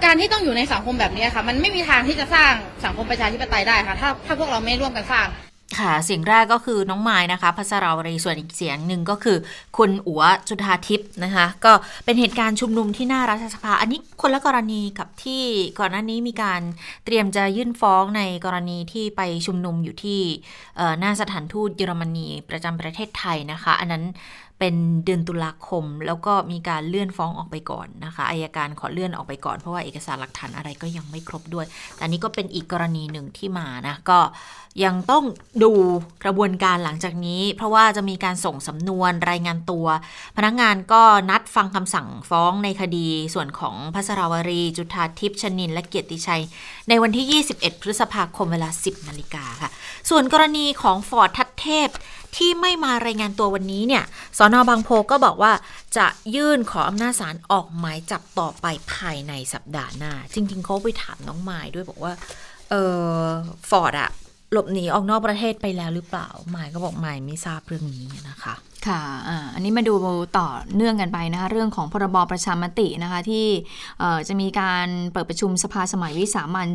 [0.04, 2.52] การที่ต้องอยู่ในสังคมแบบนี้ค่ะ มันไม่มีทางที่จะสร้าง
[2.84, 5.26] สังคมประชาธิปไตยได้ค่ะ ถ้าถ้าพวกเราไม่ร่วมกันสร้าง
[5.78, 9.36] ค่ะเสียงแรกก็คือน้องไม้นะคะพัสราวรีส่วนอีกเสียงหนึ่งก็คือ
[9.76, 11.72] คุณอัวจุธาทิพย์นะคะ ก็
[12.04, 15.42] เป็นเหตุการณ์ชุมนุมที่หน้ารัฐสภา อันนี้คนละกรณีกับที่
[15.78, 16.60] ก่อนหน้านี้มีการ
[17.04, 20.20] เตรียมจะยื่นฟ้องในกรณีที่ไปชุมนุมอยู่ที่
[21.00, 24.04] หน้าสถานทูตเยอรมนีประจำประเทศไทยนะคะ อันนั้น
[24.58, 31.66] เป็นเดือนตุลาคม แล้วก็มีการเลื่อนฟ้องออกไปก่อนนะคะอายการขอเลื่อนออกไปก่อน เพราะว่าเอกสารหลักฐานอะไรก็ยังไม่ครบด้วย
[31.96, 34.18] แต่นี้ก็เป็นอีกกรณีหนึ่งที่มานะก็
[34.84, 35.24] ยังต้อง
[35.62, 35.72] ดู
[36.24, 39.86] กระบวนการหลังจากนี้ เพราะว่าจะมีการส่งสำนวนรายงานตัว
[40.36, 46.42] พนักงานก็นัดฟังคำสั่งฟ้องในคดีส่วนของภัสราวลี จุฑาทิพย์ชนินทร์ และเกียรติชัย
[46.88, 49.70] ในวันที่ 21 พฤษภาคมเวลา 10นาฬิกาค่ะ
[50.10, 51.88] ส่วนกรณีของฟอร์ดทัตเทพ
[52.36, 54.04] ที่ไม่มารายงานตัววันนี้เนี่ย
[54.38, 55.52] สอนอบางโพก็บอกว่า
[55.96, 62.12] จะยื่นขออำนาจศาลออกหมายจับต่อไปภายในสัปดาห์หน้า จริง ๆเขาไปถามน้องมายด์ด้วยบอกว่า
[62.70, 63.24] เออ
[63.70, 64.10] ฟอร์ดอะ
[64.52, 68.54] หลบหนีออกนอกประเทศไปแล้วหรือเปล่ามายด์ก็บอกมายด์ไม่ทราบเรื่องนี้นะคะ
[68.88, 69.00] ค่ะ
[69.54, 69.94] อันนี้มาดู
[70.38, 73.46] ต่อเนื่องกันไปนะคะเรื่องของพรบประชามตินะคะที่
[74.28, 76.68] จะมีการเปิดประชุมสภาสมัยวิสามัน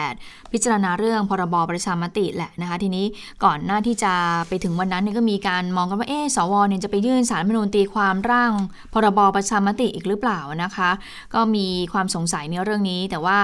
[0.00, 3.06] 78 พิจารณาเรื่องพรบประชามติแหละนะคะทีนี้
[3.44, 4.12] ก่อนหน้าที่จะ
[4.48, 8.52] ไปถึงวันนั้นเนี่ยก็มีการมองกันว่าเอ๊สวเนี่ยจะไปยื่นสารมนูญตีความร่าง
[8.92, 10.90] พรบประชามติอีกหรือเปล่านะคะ
[11.34, 13.38] ก็มีความสงสัยในเรื่องนี้ แต่ว่า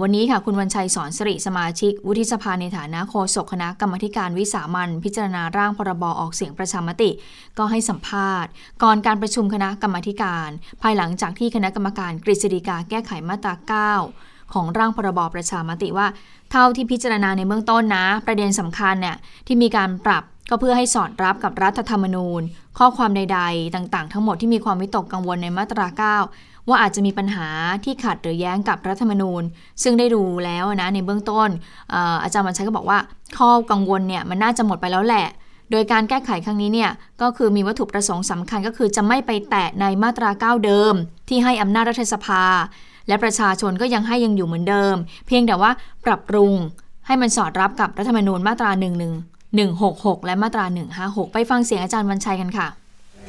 [0.00, 7.10] วันนี้ค่ะคุณวันชัยสอนสิริสมาชิก วุฒิสภาในฐานะโฆษกคณะกรรมการวิสามันพิจารณาร่างพรบออกเสียงประชามติ
[7.58, 8.50] ก็ให้สัมภาษณ์
[8.82, 10.48] ก่อนการประชุมคณะกรรมาการ
[10.82, 16.06] ภายหลังจากที่คณะกรรมการกฤษฎีกาแก้ไขมาตรา 9 ของร่างพรบประชามติว่า
[16.50, 22.42] เท่าที่พิจารณาในเบื้องต้นนะ ประเด็นสำคัญเนี่ยที่มีการปรับก็เพื่อให้สอดรับกับรัฐธรรมนูญ
[22.78, 25.86] ข้อความใด ๆ ต่างๆ ทั้งหมดที่มีความวิตกกังวลในมาตรา
[26.28, 27.46] 9 ว่าอาจจะมีปัญหา
[27.84, 29.42] ที่ขัดหรือแย้งกับรัฐธรรมนูญ
[29.82, 31.48] ซึ่งได้ดูแล้วนะในเบื้องต้น
[32.22, 32.98] อาจารย์วันชัยก็บอกว่า
[33.38, 35.26] ข้อกังวลเนี่ยมันน่าจะหมดไปแล้วแหละ
[35.72, 36.90] โดยการแก้ไขครั้งนี้เนี่ย
[37.22, 40.94] ก็คือมีวัตถุประสงค์สำคัญก็คือจะไม่ไปแตะในมาตรา 9 เดิม
[41.28, 42.42] ที่ให้อำนาจรัฐสภา
[43.08, 44.94] และประชาชนก็ยังให้ยังอยู่เหมือนเดิม
[45.26, 45.70] เพียงแต่ว่า
[46.06, 46.52] ปรับปรุง
[47.06, 48.70] ให้มันสอดรับกับรัฐธรรมนูญมาตรา
[49.48, 50.64] 11 166 และมาตรา
[51.00, 52.68] 156 ไปฟังเสียงอาจารย์วันชัยกันค่ะ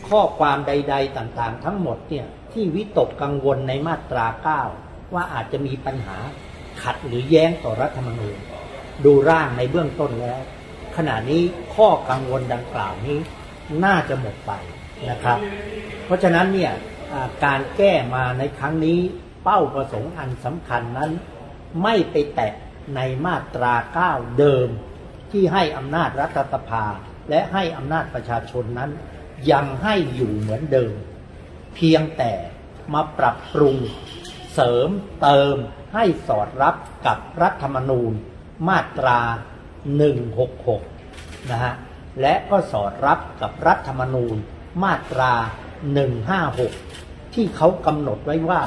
[0.09, 4.25] ข้อความใด ๆ ต่างๆ ทั้งหมดเนี่ยที่วิตกกังวลในมาตรา
[4.69, 6.17] 9 ว่าอาจจะมีปัญหา
[6.81, 8.35] ขัดหรือแย้งต่อรัฐธรรมนูญ
[9.05, 10.41] ดูร่างในเบื้องต้นแล้ว
[10.97, 11.41] ขณะนี้
[11.75, 13.17] ข้อกังวลดังกล่าวนี้
[13.83, 14.51] น่าจะหมดไป
[15.09, 15.37] นะครับ
[16.05, 16.73] เพราะฉะนั้นเนี่ย
[17.45, 18.99] การแก้มาในครั้งนี้
[19.43, 21.11] เป้าประสงค์อันสำคัญนั้น
[21.83, 22.53] ไม่ไปแตะ
[22.95, 23.73] ในมาตรา
[24.07, 24.67] 9 เดิม
[25.31, 26.85] ที่ให้อำนาจรัฐสภา
[27.29, 28.91] และให้อำนาจประชาชนนั้น
[29.51, 30.93] ยังให้อยู่เหมือนเดิม
[31.75, 32.31] เพียงแต่
[32.93, 33.75] มาปรับปรุง
[34.53, 34.89] เสริม
[35.21, 35.55] เติม
[35.93, 36.75] ให้สอดรับ
[37.05, 38.13] กับรัฐธรรมนูญ
[38.67, 39.19] มาตรา
[39.91, 41.73] 166 นะฮะ
[42.21, 44.35] และก็สอดรับกับรัฐธรรมนูญ
[44.83, 45.33] มาตรา
[46.53, 48.61] 156 ที่เขากำหนดไว้ว่า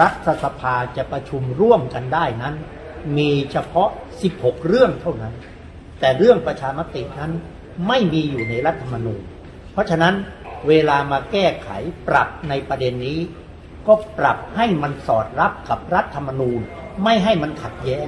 [0.00, 2.54] รัฐสภาจะประชุมร่วมกันได้นั้น
[3.18, 3.90] มีเฉพาะ
[4.28, 5.34] 16 เรื่องเท่านั้น
[6.00, 7.32] แต่เรื่องประชามตินั้น
[7.88, 9.22] ไม่มีอยู่ในรัฐธรรมนูญ
[9.72, 10.14] เพราะฉะนั้น
[10.68, 11.68] เวลามาแก้ไข
[12.08, 13.18] ปรับในประเด็นนี้
[13.86, 16.60] ก็ปรับให้มันสอดรับกับรัฐธรรมนูญ
[17.04, 18.06] ไม่ให้มันขัดแย้ง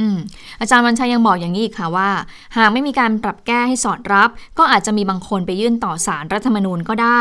[0.00, 0.18] อืม
[0.60, 2.10] อาจารย์วันชัยยังบอกอย่างนี้อีกค่ะว่า
[2.56, 7.20] หากไม่มีการปรับแก้ให้สอดรับ ก็อาจจะมีบางคนไปยื่นต่อสารรัฐธรรมนูญก็ได้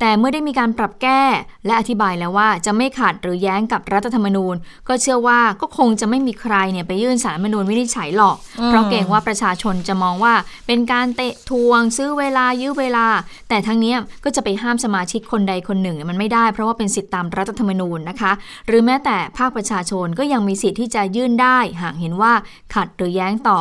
[0.00, 1.22] แต่เมื่อได้มีการปรับแก้
[1.66, 4.54] และอธิบายแล้วว่าจะไม่ขัดหรือแย้งกับรัฐธรรมนูญ
[4.88, 10.34] ก็เชื่อว่าก็คงจะไม่มีใครเนี่ยไปยื่นสารรัฐธรรมนูญวินิจฉัยหรอก เพราะเกรงว่าประชาชนจะมองว่า
[10.66, 13.06] เป็นการเตะทวง ซื้อเวลายื้อเวลา
[13.48, 18.32] แต่ทั้งเนี้ยก็จะไปห้ามสมาชิกคนใดคนหนึ่งเนี่ยมันไม่ได้ เพราะว่าเป็นสิทธิตามรัฐธรรมนูญนะคะ
[18.66, 22.32] หรือแม้แต่ภาคประชาชนก็ยังมีสิทธิ์ที่จะยื่นได้หากเห็นว่า
[22.74, 23.58] ขัดหรือแย้งต่อ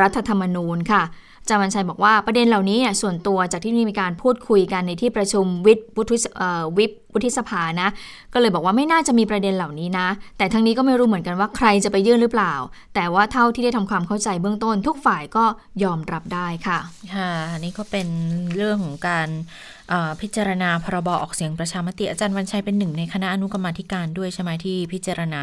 [0.00, 1.02] รัฐธรรมนูญค่ะ
[1.48, 6.16] จามันชัยบอกว่าประเด็นเหล่านี้เนี่ยส่วนตัวจากที่มีการพูดคุยกันในที่ประชุมวิปวุฒิ
[6.78, 7.88] วิป วุฒิสภานะ
[8.32, 10.08] ก็เลยบอกว่าไม่น่าจะมีประเด็นเหล่านี้นะ
[10.38, 12.54] แต่ทั้งนี้ก็ไม่รู้เหมือนกันว่าใครจะไปยื่นหรือเปล่า
[12.94, 15.44] แต่ว่าเท่าที่ได้ทำความเข้าใจเบื้องต้น ทุกฝ่ายก็
[15.84, 16.78] ยอมรับได้ค่ะ
[17.14, 18.08] ค่ะนี่ก็เป็น
[18.56, 19.28] เรื่องของการ
[20.20, 25.42] พิจารณาพรบออกเสียงประชามติอาจารย์วันชัยเป็นหนึ่งในคณะอนุกรรมาธิการด้วยใช่ไหมที่พิจารณา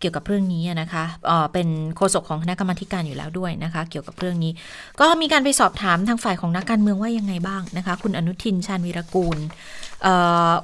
[0.00, 1.04] เกี่ยวกับเรื่องนี้นะคะ
[1.52, 4.52] เป็นโฆษกของคณะกรรมาธิการอยู่แล้วด้วยนะคะ เกี่ยวกับเรื่องนี้
[5.00, 9.38] ก็มีการไปสอบถามทางฝ่ายของนักการเมืองว่ายังไงบ้างนะคะ คุณอนุทินชาญวีรกูล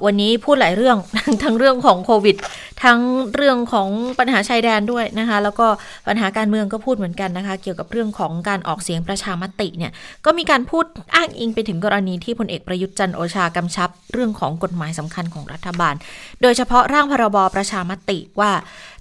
[0.05, 0.97] วันนี้พูดหลายเรื่อง
[1.43, 2.35] ทั้งเรื่องของโควิด
[2.83, 2.99] ทั้ง
[3.35, 3.87] เรื่องของ
[4.19, 5.67] ปัญหาชายแดนด้วยนะคะ แล้วก็
[6.07, 9.91] ปัญหาการเมืองก็พูดเหมือนกันนะคะ เกี่ยวกับเรื่องของการออกเสียงประชามติเนี่ย
[10.25, 15.95] ก็มีการพูดอ้างอิงไปถึงกรณีที่พลเอกประยุทธ์จันทร์โอชากำชับ เรื่องของกฎหมายสำคัญของรัฐบาล
[16.41, 18.51] โดยเฉพาะร่างพรบประชามติว่า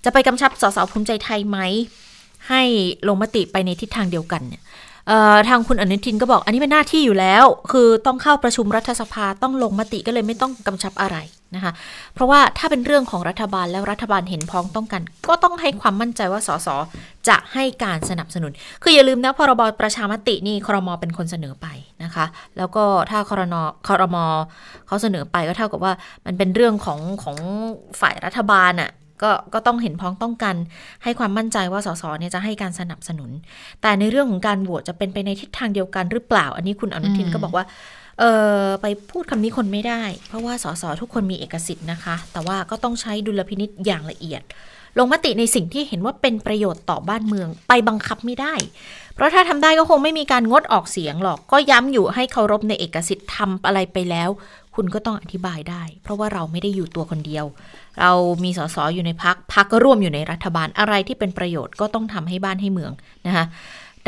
[0.04, 1.58] จะไปกำชับสสภูมิใจไทยไหม
[2.50, 2.62] ให้
[3.08, 4.62] ลงมติไปในทิศทางเดียวกันเนี่ย
[5.48, 11.16] ทางคุณอนุทินก็บอกอันนี้เป็นหน้าที่อยู่แล้ว คือต้องเข้าประชุมรัฐสภาต้องลงมติก็เลยไม่ต้องกำชับอะไร
[11.54, 11.72] นะคะ
[12.14, 16.68] เพราะว่าถ้าเป็นเรื่องของรัฐบาลแล้วรัฐบาลเห็นพ้องต้องกัน ก็ต้องให้ความมั่นใจว่าสส
[17.28, 21.66] จะให้การสนับสนุน คืออย่าลืมนะพรบประชามตินี่ครมเป็นคนเสนอไป
[22.02, 22.26] นะคะ
[22.56, 23.56] แล้วก็ถ้าครน
[23.88, 24.16] ครม
[24.86, 25.92] เขาเสนอไปก็เท่ากับว่า
[26.26, 27.36] มันเป็นเรื่องของของ
[28.00, 28.90] ฝ่ายรัฐบาลอะ่ะ
[29.22, 30.56] ก็ก็ต้องเห็นพ้องต้องกัน
[31.02, 33.30] ให้ความมั่นใจว่าสสเนี่ยจะให้การสนับสนุน
[33.82, 37.64] แต่ในเรื่องของการโหวตจะเป็นไปในทิศทางเดียวกันหรือเปล่า อันนี้คุณอนุทินก็บอกว่า
[38.18, 38.24] เอ
[38.62, 44.42] อไปพูดคำนี้คนไม่ได้ เพราะว่าสสทุกคนมีเอกสิทธิ์นะคะ แต่ว่าก็ต้องใช้ดุลพินิษอย่างละเอียด
[44.98, 48.54] ลงมติในสิ่งที่เห็นว่าเป็นประโยชน์ต่อบ้านเมือง ไปบังคับไม่ได้
[49.14, 54.30] เพราะถ้าทำได้ก็คงไม่มีการงดออกเสียงหรอก ก็ย้ำอยู่ให้เคารพในเอกสิทธิ์ทำอะไรไปแล้ว
[54.76, 57.44] คุณก็ต้องอธิบายได้ เพราะว่าเราไม่ได้อยู่ตัวคนเดียว
[58.00, 58.12] เรา
[58.44, 62.92] มีสสอยู่ในพักพักก็ร่วมอยู่ในรัฐบาลอะไรที่เป็นประโยชน์ก็ต้องทำให้บ้านให้เมือง
[63.26, 63.46] นะคะ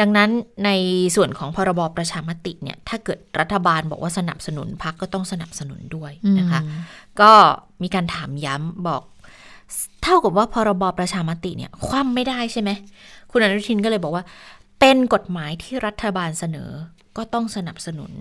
[0.00, 0.30] ดังนั้น
[0.64, 0.70] ใน
[1.16, 6.60] ส่วนของพรบประชามติเนี่ยถ้าเกิดรัฐบาลบอกว่าสนับสนุนพักก็ต้องสนับสนุนด้วยนะคะ
[7.20, 7.32] ก็
[7.82, 9.02] มีการถามย้ำบอก
[10.02, 12.70] เท่ากับว่าพรบประชามติเนี่ยคว่ำไม่ได้ใช่ไหม
[13.30, 14.24] คุณอนุทินก็เลยบอกว่า
[14.80, 16.70] เป็นกฎหมายที่รัฐบาลเสนอ
[17.16, 18.12] ก็ต้องสนับสนุน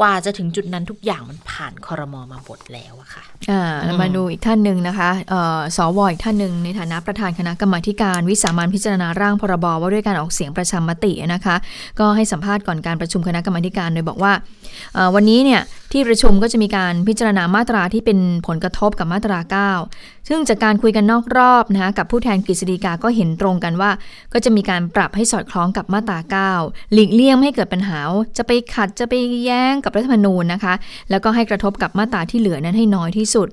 [0.00, 11.56] กว่าจะถึงจุดนั้นทุกอย่างมันผ่านคอรมอมาหมดแล้วอะค่ะอ่าแล้วมาดูอีกท่านหนึ่งนะคะเอ่อสวอีกท่านหนึ่งในฐานะประธานคณะกรรมาธิการวิสามันพิจารณาร่างพรบว่าด้วยการออกเสียงประชามตินะคะ
[11.98, 14.65] ก็ให้สัมภาษณ์ก่อนการประชุมคณะกรรมาธิการโดยบอกว่าเอ่อ
[15.14, 15.62] วันนี้เนี่ย
[15.92, 19.38] ที่ประชุมก็จะมีการพิจารณามาตราที่เป็นผลกระทบกับมาตรา
[19.82, 23.90] 9 ซึ่งจากการคุยกันนอกรอบนะคะกับผู้แทนกฤษฎีกาก็เห็นตรงกันว่า
[24.32, 28.00] ก็จะมีการปรับให้สอดคล้องกับมาตรา 9 หลีกเลี่ยงไม่ให้เกิดปัญหา
[28.36, 29.14] จะไปขัดจะไป
[29.44, 30.74] แย้งกับรัฐธรรมนูญนะคะ
[31.10, 33.48] แล้วก็ให้กระทบกับมาตราที่เหลือนั้นให้น้อยที่สุด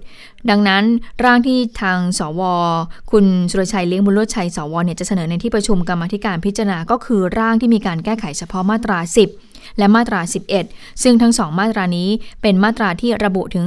[0.50, 0.84] ดังนั้น
[1.24, 2.42] ร่างที่ทางสว
[3.12, 10.22] คุณสุรชัยเลี้ยงบุญโลดชัยสวเนี่ยจะเสนอในที่ประชุมกรรมธิการพิจารณาก็คือร่างที่มีการแก้ไขเฉพาะมาตรา 10 และมาตรา
[10.62, 12.10] 11 ซึ่งทั้งสองมาตรานี้
[12.42, 13.66] เป็นมาตราที่ระบุถึง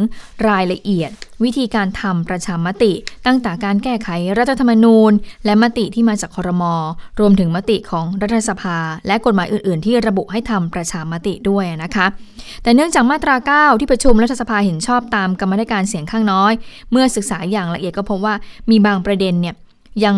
[0.49, 1.11] รายละเอียด
[1.45, 2.93] วิธีการทำประชามติ
[3.27, 4.09] ตั้งแต่การแก้ไข
[4.39, 5.13] รัฐธรรมนูญ
[5.45, 6.75] และมติที่มาจากคอรมอ
[7.21, 12.07] รวมถึงมติของรัฐสภา และกฎหมายอื่น ๆ ที่ระบุให้ทำประชามติด้วยนะคะ
[12.63, 16.53] แต่เนื่องจากมาตรา 9 ที่ประชุมรัฐสภาเห็นชอบตามกรรมธิการเสียงข้างน้อย
[16.91, 18.35] เมื่อศึกษาอย่างละเอียดก็พบว่า
[18.71, 19.57] มีบางประเด็นเนี่ย
[20.05, 20.17] ยัง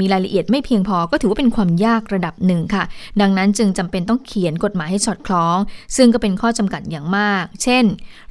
[0.00, 2.84] มีรายละเอียดไม่เพียงพอก็ถือว่าเป็นความยากระดับหนึ่งค่ะ
[3.20, 5.56] ดังนั้นจึงจำเป็นต้องเขียนกฎหมายให้สอดคล้อง
[5.96, 7.84] ซึ่งก็เป็นข้อจำกัดอย่างมาก เช่น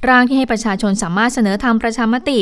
[0.08, 2.40] ร่างที่ให้ประชาชนสามารถเสนอทำประชามติ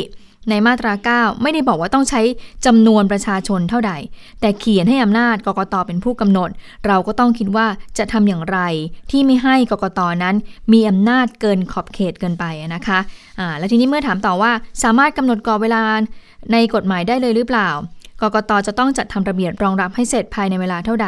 [0.49, 2.21] ในมาตรา 9 ไม่ได้บอกว่าต้องใช้
[2.65, 3.93] จำนวนประชาชนเท่าใด
[4.41, 6.49] แต่เขียนให้อำนาจกกตเป็นผู้กำหนด
[6.87, 7.67] เราก็ต้องคิดว่า
[7.97, 8.59] จะทำอย่างไร
[9.11, 10.35] ที่ไม่ให้กกตนั้น
[10.73, 12.99] มีอำนาจเกินขอบเขตเกินไปนะคะ
[13.39, 14.51] อ่าและทีนี้เมื่อถามต่อว่า
[14.83, 15.83] สามารถกำหนดกรอบเวลา
[16.51, 17.69] ในกฎหมายได้เลยหรือเปล่า
[18.21, 21.07] กกตจะต้องจัดทำระเบียบรองรับให้เสร็จภายในเวลาเท่าใด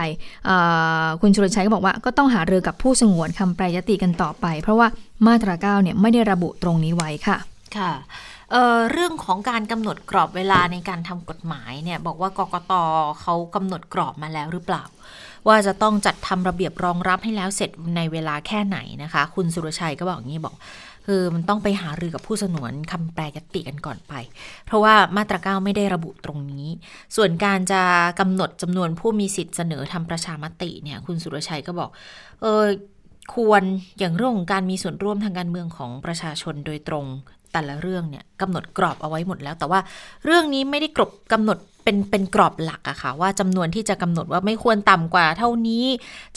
[1.21, 4.87] คุณชุรชัยก็บอกว่าก็ต้องหาเรือกับผู้สงวนคำแปรยติกันต่อไป เพราะว่า
[5.27, 7.37] มาตราเก้าเนี่ยไม่ได้ระบุตรงนี้ไว้ค่ะ
[7.77, 7.91] ค่ะ
[8.51, 12.73] เเรื่องของการกำหนดกรอบเวลาในการทำกฎหมายเนี่ยบอกว่ากกต
[13.21, 14.83] เขากำหนดกรอบมาแล้วหรือเปล่า
[15.47, 20.55] ว่าจะต้องจัดทำระเบียบรองรับให้แล้วเสร็จในเวลาแค่ไหนนะคะ คุณสุรชัยก็บอกอย่างนี้บอก
[21.07, 24.13] คือมันต้องไปหารือกับผู้สนวนคำแปลยติกันก่อนไป
[24.65, 26.67] เพราะว่ามาตราเก้าไม่ได้ระบุตรงนี้
[27.15, 27.81] ส่วนการจะ
[28.19, 31.89] กำหนดจำนวนผู้มีสิทธิ์เสนอทำประชามติเนี่ยคุณสุรชัยก็บอก
[32.41, 32.65] เออ
[33.33, 33.63] ควร
[33.99, 37.05] อย่างเรื่องของการมีส่วนร่วมทางการเมืองของประชาชนโดยตรง
[37.53, 39.79] แต่ละเรื่องเนี่ยกำหนดกรอบเอาไว้หมดแล้ว แต่ว่า
[40.25, 45.85] เรื่องนี้ไม่ได้กรบกำหนด เป็นเป็นกรอบหลักอะค่ะ ว่าจำนวนที่จะกำหนดว่าไม่ควรต่ำกว่า เท่านี้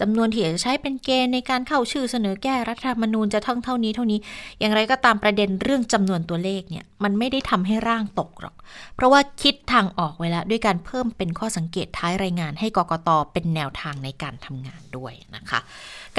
[0.01, 4.19] จำนวนที่จะใช้เป็นเกณฑ์ในการเข้าชื่อเสนอแก้รัฐธรรมนูญจะทั้งเท่านี้เท่านี้
[4.61, 8.55] อย่างไรก็ตามประเด็นเรื่องจำนวนตัวเลขเนี่ยมันไม่ได้ทำให้ร่างตกหรอก
[8.97, 15.61] เพราะว่าคิดทางออกไว้แล้วด้วยการเพิ่มเป็นข้อสังเกตท้ายรายงาน ให้กกตเป็นแนวทางในการทำงานด้วยนะคะ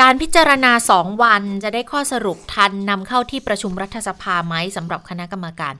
[0.01, 5.73] การพิจารณา 2 วันจะได้ข้อสรุปทันนำเข้าที่ประชุมรัฐสภาไหมสำหรับคณะกรรมการ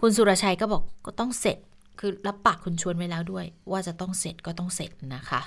[0.00, 1.58] คุณสุรชัยก็บอกก็ต้องเสร็จ
[2.00, 5.40] คือรับปากคุณชวนไว้แล้วด้วย ว่าจะต้องเสร็จก็ต้องเสร็จนะคะ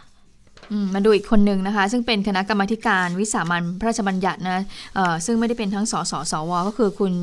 [0.93, 4.64] มาดูอีกคนหนึ่งนะคะ ซึ่งเป็นคณะกรรมการวิสามันพระราชบัญญัตินะ
[5.26, 7.14] ซึ่งไม่ได้เป็นทั้งสสสว ก็คือคุณ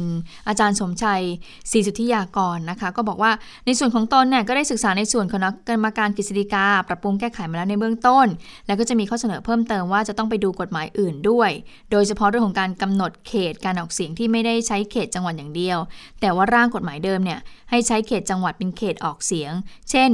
[0.49, 1.23] อาจารย์สมชัย
[1.71, 3.33] ศรีสุทธิยากรนะคะ ก็บอกว่า
[3.67, 8.27] ในส่วนของตนเนี่ยก็ได้ศึกษาในส่วนคณะกรรมการกฤษฎีกา ปรับปรุงแก้ไขมาแล้วในเบื้องต้น
[8.67, 11.51] แล้วก็จะมีข้อเสนอเพิ่มเติมว่าจะต้องไปดูกฎหมายอื่นด้วย
[11.91, 15.79] โดยเฉพาะเรื่องของการกำหนดเขตการออกเสียงที่ไม่ได้ใช้เขตจังหวัดอย่างเดียว
[16.21, 19.53] แต่ว่าร่างกฎหมายเดิมเนี่ยให้ใช้เขตจังหวัดเป็นเขตออกเสียง
[19.91, 20.11] เช่น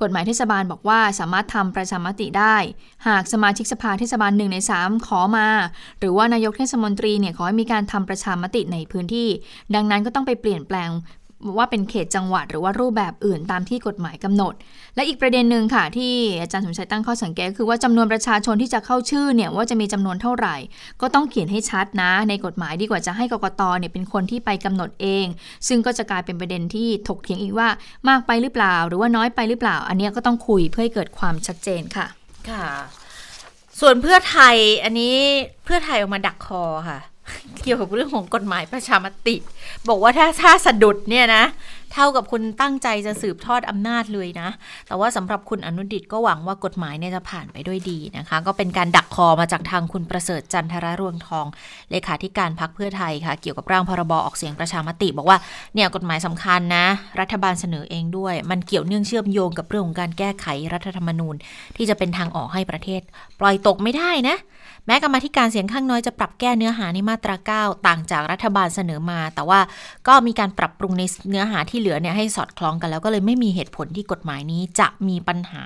[0.00, 2.56] กฎหมายเทศบาลบอกว่าสามารถทำประชามติได้
[3.08, 5.48] หากสมาชิกสภาเทศบาลหนึ่งใน 3 ขอมา
[5.98, 9.28] หรือว่านายกเทศมนตรีเนี่ยขอให้มีการทำประชามติในพื้นที่
[9.74, 10.90] ดังนั้นก็ต้องไปเปลี่ยนแปลง
[11.56, 14.54] ว่าเป็นเขตจังหวัดหรือว่ารูปแบบอื่นตามที่กฎหมายกำหนด
[14.94, 20.56] และอีกประเด็นหนึ่งค่ะ ที่อาจารย์สมชัยตั้งข้อสังเกตคือว่าจำนวนประชาชนที่จะเข้าชื่อเนี่ยว่าจะมีจำนวนเท่าไหร่
[21.00, 25.26] ก็ต้องเขียนให้ชัดนะ ในกฎหมายดีกว่าจะให้กกตเนี่ยเป็นคนที่ไปกำหนดเอง
[25.68, 27.68] ซึ่งก็จะกลายเป็นประเด็นที่ถกเถียงอีกว่า
[28.08, 32.06] มากไปหรือเปล่า หรือว่าน้อยไปหรือเปล่า อันนี้ก็ต้องคุยเพื่อให้เกิดความชัดเจนค่ะ
[32.50, 32.64] ค่ะ
[33.80, 35.16] ส่วนเพื่อไทยอันนี้
[35.64, 36.98] เพื่อไทยออกมาดักคอค่ะ
[37.62, 39.36] เกี่ยวกับเรื่องของกฎหมายประชามติ
[39.88, 41.44] บอกว่าถ้าถ้าสะดุดเนี่ยนะ
[41.92, 44.48] เท่ากับคุณตั้งใจจะสืบทอดอำนาจเลยนะ
[44.86, 51.46] แต่ว่าสำหรับคุณอนุดิตก็หวังว่ากฎหมายเนี่ยจะผ่านไปด้วยดีนะคะ ก็เป็นการดักคอมาจากทางคุณประเสริฐจันทรรวงทอง
[51.90, 55.38] เลขาธิการพักเพื่อไทยค่ะ เกี่ยวกับร่างพรบออกเสียงประชามติ บอกว่า
[55.74, 56.86] เนี่ยกฎหมายสำคัญนะ
[57.20, 61.34] รัฐบาลเสนอเองด้วย มันเกี่ยวเนื่องเชื่อมโยงกับเรื่องของการแก้ไขรัฐธรรมนูญ
[61.76, 63.00] ที่จะเป็นทางออกให้ประเทศ
[63.40, 64.36] ปล่อยตกไม่ได้นะ
[64.86, 69.60] แม้กรรมธิการเสียงข้างน้อยจะปรับแก้เนื้อหาในมาตรา 9 ต่างจากรัฐบาลเสนอมา แต่ว่า
[70.08, 75.64] ก็มีการปรับปรุงในเนื้อหาที่เหลือเนี่ยให้สอดคล้องกันแล้วก็เลยไม่มีเหตุผลที่กฎหมายนี้จะมีปัญหา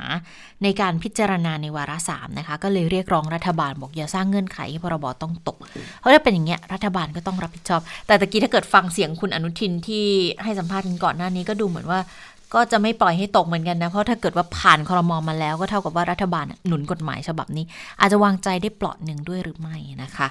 [0.62, 5.56] ในการพิจารณาในวาระสามนะคะ ก็เลยเรียกร้องรัฐบาลบอกอย่าสร้างเงื่อนไขให้พรบต้องตก
[5.98, 10.06] เพราะถ้าเป็นอย่างเงี้ยรัฐบาลก็ต้องรับผิดชอบ แต่ตะกี้ถ้าเกิดฟังเสียงคุณอนุทินที่
[10.42, 12.00] ให้สัมภาษณ์กันก่อนหน้านี้ก็ดูเหมือนว่า
[12.54, 17.64] ก็จะไม่ปล่อยให้ตกเหมือนกันนะ เพราะถ้าเกิดว่าผ่านคอรมอมาแล้วก็เท่ากับว่ารัฐบาลหนุนกฎหมายฉบับนี้
[18.00, 20.28] อาจจะวางใจได้เปลาะหนึ่งด้วยหรือไม่นะคะ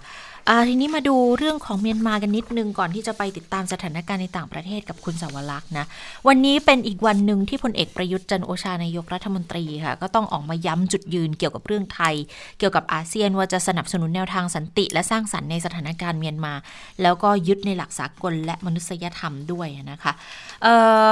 [0.68, 5.86] ทีนี้มาดูเรื่องของเมียนมากันนิดนึงก่อนที่จะไปติดตามสถานการณ์ในต่างประเทศกับคุณสาวรักษ์นะ
[6.28, 12.14] วันนี้เป็นอีกวันหนึ่งที่พลเอกประยุทธ์จันโอชานายกรัฐมนตรีค่ะ ก็ต้องออกมาย้ำจุดยืนเกี่ยวกับเรื่องไทย
[12.60, 16.54] เกี่ยวกับอาเซียนว่าจะสนับสนุนแนวทางสันติ และสร้างสรรค์ในสถานการณ์เมียนมา
[17.02, 20.12] แล้วก็ยึดในหลักสากลและมนุษยธรรมด้วยนะคะ
[20.64, 20.76] เอ่
[21.08, 21.10] อ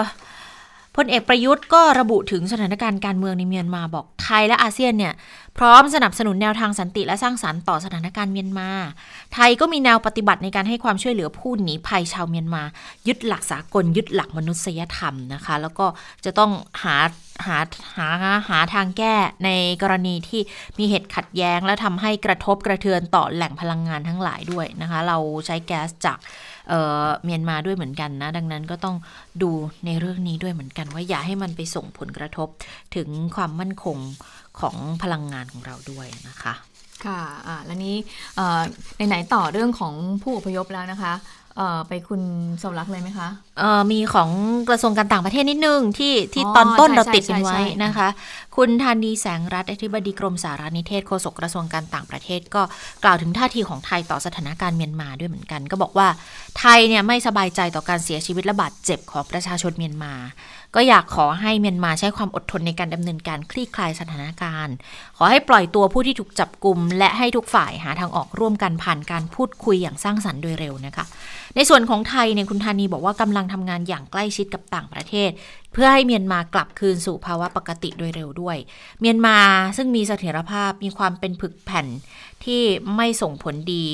[0.97, 5.13] พลเอกประยุทธ์ก็ระบุถึงสถานการณ์การเมืองในเมียนมาบอกไทยและอาเซียนเนี่ย
[5.57, 8.69] พร้อมสนับสนุนแนวทางสันติและสร้างสรรค์ต่อสถานการณ์เมียนมา
[9.33, 12.63] ไทยก็มีแนวปฏิบัติในการให้ความช่วยเหลือผู้หนีภัยชาวเมียนมา
[13.07, 15.85] ยึดหลักสากลยึดหลักมนุษยธรรมนะคะ แล้วก็
[16.25, 16.51] จะต้อง
[16.83, 16.95] หา
[17.45, 17.57] หา
[17.97, 18.07] หา
[18.49, 19.49] หาทางแก้ใน
[19.81, 20.41] กรณีที่
[20.79, 26.17] มีเหตุขัดแย้ง และทำให้กระทบกระเทือนต่อแหล่งพลังงานทั้งหลายด้วยนะคะ เราใช้แก๊สจาก
[27.23, 28.95] เมียนมาด้วยเหมือนกันนะ ดังนั้นก็ต้อง
[29.41, 29.51] ดู
[29.85, 32.47] ในเรื่องนี้ด้วยเหมือนกัน ว่าอย่าให้มันไปส่งผลกระทบ
[32.95, 33.97] ถึงความมั่นคง
[34.59, 36.53] ของพลังงานของเราด้วยนะคะ
[37.05, 37.95] ค่ะ อ่า แล้วนี้
[38.97, 41.13] ในไหนต่อเรื่องของผู้อพยพแล้วนะคะ
[41.87, 42.21] ไปคุณ
[42.63, 43.27] สมรักเลยไหมคะ
[43.59, 44.29] เอ่อมีของ
[44.69, 48.07] กระทรวงการต่างประเทศนิดนึงที่ที่อ๋อตอนต้นใช่เราใช่ติดกันใช่ไว้ใช่นะคะ
[48.55, 52.61] คุณธานีแสงรัฐอธิบดีกรมสารนิเทศโฆษกกระทรวงการต่างประเทศ ก็
[53.03, 56.07] กล่าวถึงท่าทีของไทยต่อสถานการณ์เมียนมาด้วยเหมือนกัน ก็บอกว่า
[56.59, 60.13] ไทยเนี่ยไม่สบายใจต่อการเสียชีวิตและบาดเจ็บของประชาชนเมียนมา
[60.75, 64.75] ก็อยากขอให้เมียนมาใช้ความอดทนในการดำเนินการคลี่คลายสถานการณ์
[65.17, 71.05] ขอให้ปล่อยตัวผู้ที่ถูกจับกลุมและให้ทุกฝ่ายหาทางออกร่วมกันผ่านการพูดคุยอย่างสร้างสรรค์โดยเร็วนะคะ
[71.55, 75.29] ในส่วนของไทยเนี่ยคุณธานีบอกว่ากำลังทำงานอย่างใกล้ชิดกับต่างประเทศ
[75.73, 78.57] เพื่อให้เมียนมากลับคืนสู่ภาวะปกติโดยเร็วด้วย
[78.99, 79.37] เมียนมา
[79.77, 81.87] ซึ่งมีเสถียรภาพมีความเป็นผึกแผ่น
[82.43, 82.61] ที่
[82.95, 83.87] ไม่ส่งผลดี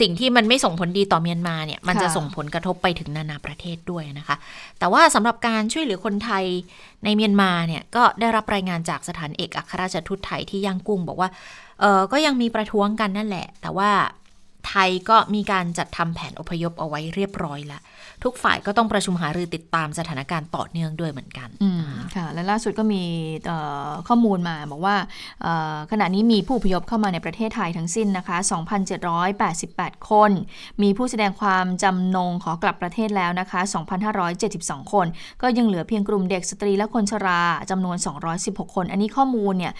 [0.00, 4.36] สิ่งที่มันไม่ส่งผลดีต่อเมียนมาเนี่ยมันจะค่ะส่งผลกระทบไปถึงนานาประเทศด้วยนะคะ
[4.78, 6.44] แต่ว่าสำหรับการช่วยเหลือคนไทย
[7.04, 11.30] ในเมียนมาเนี่ยก็ได้รับรายงานจากสถานเอกอัครราชทูตไทยที่ย่างกุ้ง บอกว่า
[11.80, 13.90] เออก็ยังมีประท้วงกันนั่นแหละ แต่ว่า
[14.68, 17.82] ไทยก็มีการจัดทำแผนอพยพเอาไว้เรียบร้อยแล้ว
[18.24, 21.48] ทุกฝ่ายก็ต้องประชุมหารือติดตามสถานการณ์ต่อเนื่องด้วยเหมือนกัน
[22.16, 23.02] ค่ะและล่าสุดก็มี
[24.08, 24.96] ข้อมูลมาบอกว่า
[25.92, 28.36] ขณะนี้มีผู้พยพเข้ามาในประเทศไทยทั้งสิ้นนะคะ
[29.22, 30.30] 2,788 คน
[30.82, 33.60] มีผู้แสดงความจำนงขอกลับประเทศแล้วนะคะ
[34.26, 35.06] 2,572 คน
[35.42, 37.40] ก็ยังเหลือเพียงกลุ่มเด็กสตรีและคนชรา
[37.70, 37.96] จำนวน
[38.36, 39.72] 216 คน อันนี้ข้อมูลเนี่ย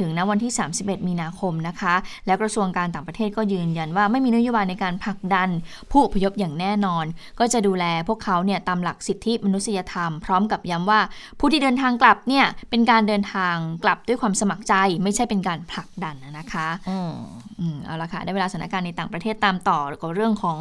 [0.00, 1.94] ถึงณวันที่ 31 มีนาคมนะคะ
[2.26, 5.48] และกระทรวงการต่างประเทศก็ยืนยันว่าไม่มีนโยบายในการผลักดัน
[5.90, 7.04] ผู้พยพอย่างแน่นอน
[7.40, 11.00] ก็จะดูแลพวกเขาเนี่ยตามหลักสิทธิมนุษยธรรม พร้อมกับย้ำว่า
[11.38, 13.54] ผู้ที่เดินทางกลับเนี่ยเป็นการเดินทาง
[13.84, 17.12] กลับด้วยความสมัครใจ ไม่ใช่เป็นการผลักดันนะคะอืม
[17.60, 20.58] อืมเอาละค่ะได้เวลาสถานการณ์ในต่างประเทศตามต่อกับเรื่องของ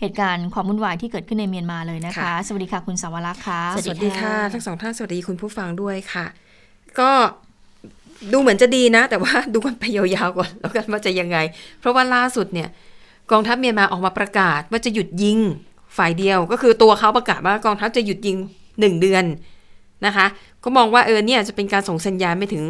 [0.00, 6.26] เหตุการณ์ความวุ่นวายที่เกิดขึ้นในเมียนมาเลยนะคะค่ะสวัสดีค่ะคุณสาวรักษ์ค่ะสวัสสดีวัสดีค่ะค่ะทั้งสองท่านสวัสดีคุณผู้ฟังด้วยค่ะ
[7.00, 7.10] ก็
[8.32, 11.38] ดูเหมือนจะดีนะ แต่ว่าดูกันไปยาวๆก่อนแล้วกันว่าจะยังไง
[11.80, 12.68] เพราะว่าล่าสุดเนี่ย
[13.30, 15.38] กองทัพเมียนมาออกมาประกาศว่าจะหยุดยิง
[15.98, 18.36] ฝ่ายเดียวก็คือตัวเขาประกาศว่ากองทัพจะหยุดยิง
[18.80, 19.24] หนึ่งเดือน
[20.06, 20.26] นะคะ
[20.64, 22.64] ก็มองว่าเออเนี่ยจะเป็นการส่งสัญญาณไปถึง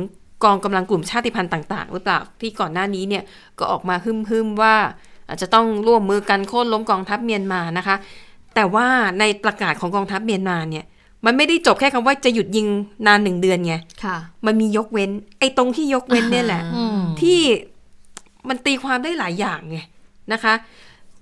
[0.44, 3.22] กองกำลังกลุ่มชาติพันธุ์ต่าง ๆ หรือเปล่าที่ก่อนหน้านี้เนี่ย
[3.58, 4.74] ก็ออกมาฮึ่มๆว่า
[5.28, 7.96] อาจจะต้องร่วมมือกันโค่นล้มกองทัพเมียนมานะคะ
[8.54, 8.86] แต่ว่า
[9.20, 10.84] ในประกาศของกองทัพเมียนมาเนี่ย
[11.26, 12.66] มันไม่ได้จบแค่คำว่าจะหยุดยิง
[13.06, 13.74] นานหนึ่งเดือนไง
[14.04, 14.16] ค่ะ
[14.46, 17.40] มันมียกเว้น ไอ้ตรงที่ยกเว้นเนี่ยแหละอืมที่
[18.48, 19.78] มันตีความได้หลายอย่างไง
[20.32, 20.54] นะคะ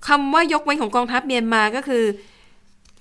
[0.07, 2.03] คำว่ายกเว้นของกองทัพเมียนมาก็คือ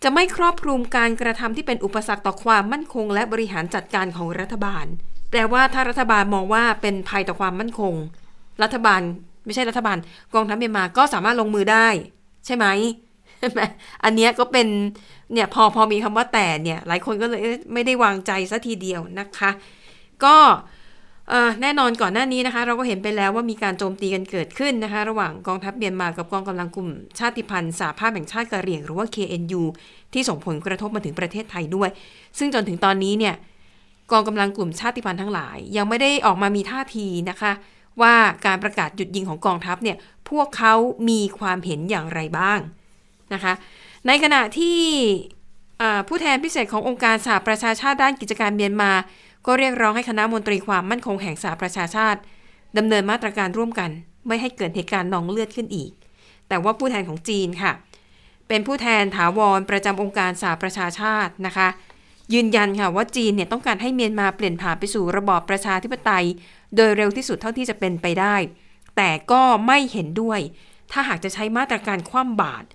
[0.03, 4.87] จะไม่ครอบคลุมการกระทำที่เป็นอุปสรรคต่อความมั่นคง และบริหารจัดการของรัฐบาล
[5.31, 7.95] แปลว่าถ้ารัฐบาลมองว่าเป็นภัยต่อความมั่นคง
[8.63, 9.01] รัฐบาล
[9.45, 9.97] ไม่ใช่รัฐบาล
[10.35, 11.89] กองทัพเมียนมาก็สามารถลงมือได้
[12.47, 12.67] ใช่ไหม
[14.05, 14.69] อันนี้ก็เป็น
[15.33, 17.41] เนี่ยพอพอมีคำว่าแต่เนี่ย หลายคนก็เลย
[17.73, 19.51] ไม่ได้วางใจซะทีเดียวนะคะ
[20.25, 20.37] ก็
[21.63, 29.63] แน่นอนก่อนหน้านี้นะคะ เราก็เห็นไปแล้วว่ามีการโจมตีกันเกิดขึ้นนะคะ ระหว่างกองทัพเมียนมากับกองกำลังกลุ่มชาติพันธุ์สหภาพแห่งชาติกะเหรี่ยงหรือว่า KNU
[30.13, 31.91] ที่ส่งผลกระทบมาถึงประเทศไทยด้วย
[32.39, 33.35] ซึ่งจนถึงตอนนี้เนี่ย
[34.13, 37.53] กองกำลังกลุ่มชาติพันธุ์ทั้งหลาย ยังไม่ได้ออกมามีท่าทีนะคะ
[38.01, 38.15] ว่า
[38.47, 39.97] การประกาศหยุดยิงของกองทัพเนี่ย
[40.31, 40.75] พวกเขา
[41.09, 42.59] มีความเห็นอย่างไรบ้าง
[43.35, 43.53] นะคะ
[44.07, 44.81] ในขณะที่
[46.09, 48.91] ผู้แทนพิเศษขององค์การสหประชาชาติด้านกิจการเมียนมา
[49.47, 52.21] ก็เรียกร้องให้คณะมนตรีความมั่นคงแห่งสหประชาชาติ
[52.77, 53.91] ดำเนินมาตรการร่วมกัน
[54.27, 55.91] ไม่ให้เกิดเหตุการณ์นองเลือดขึ้นอีก
[56.49, 57.73] แต่ว่าผู้แทนของจีนค่ะ
[58.49, 61.69] เป็นผู้แทนถาวรประจำองค์การสหประชาชาตินะคะ
[62.35, 66.27] ยืนยันค่ะว่าจีนเนี่ยต้องการให้เมียนมาเปลี่ยนผ่านไปสู่ระบอบประชาธิปไตย
[66.77, 68.37] โดยเร็วที่สุดเท่าที่จะเป็นไปได้
[68.97, 70.41] แต่ก็ไม่เห็นด้วย
[70.93, 72.67] ถ้าหากจะใช้มาตรการคว่ำบาตร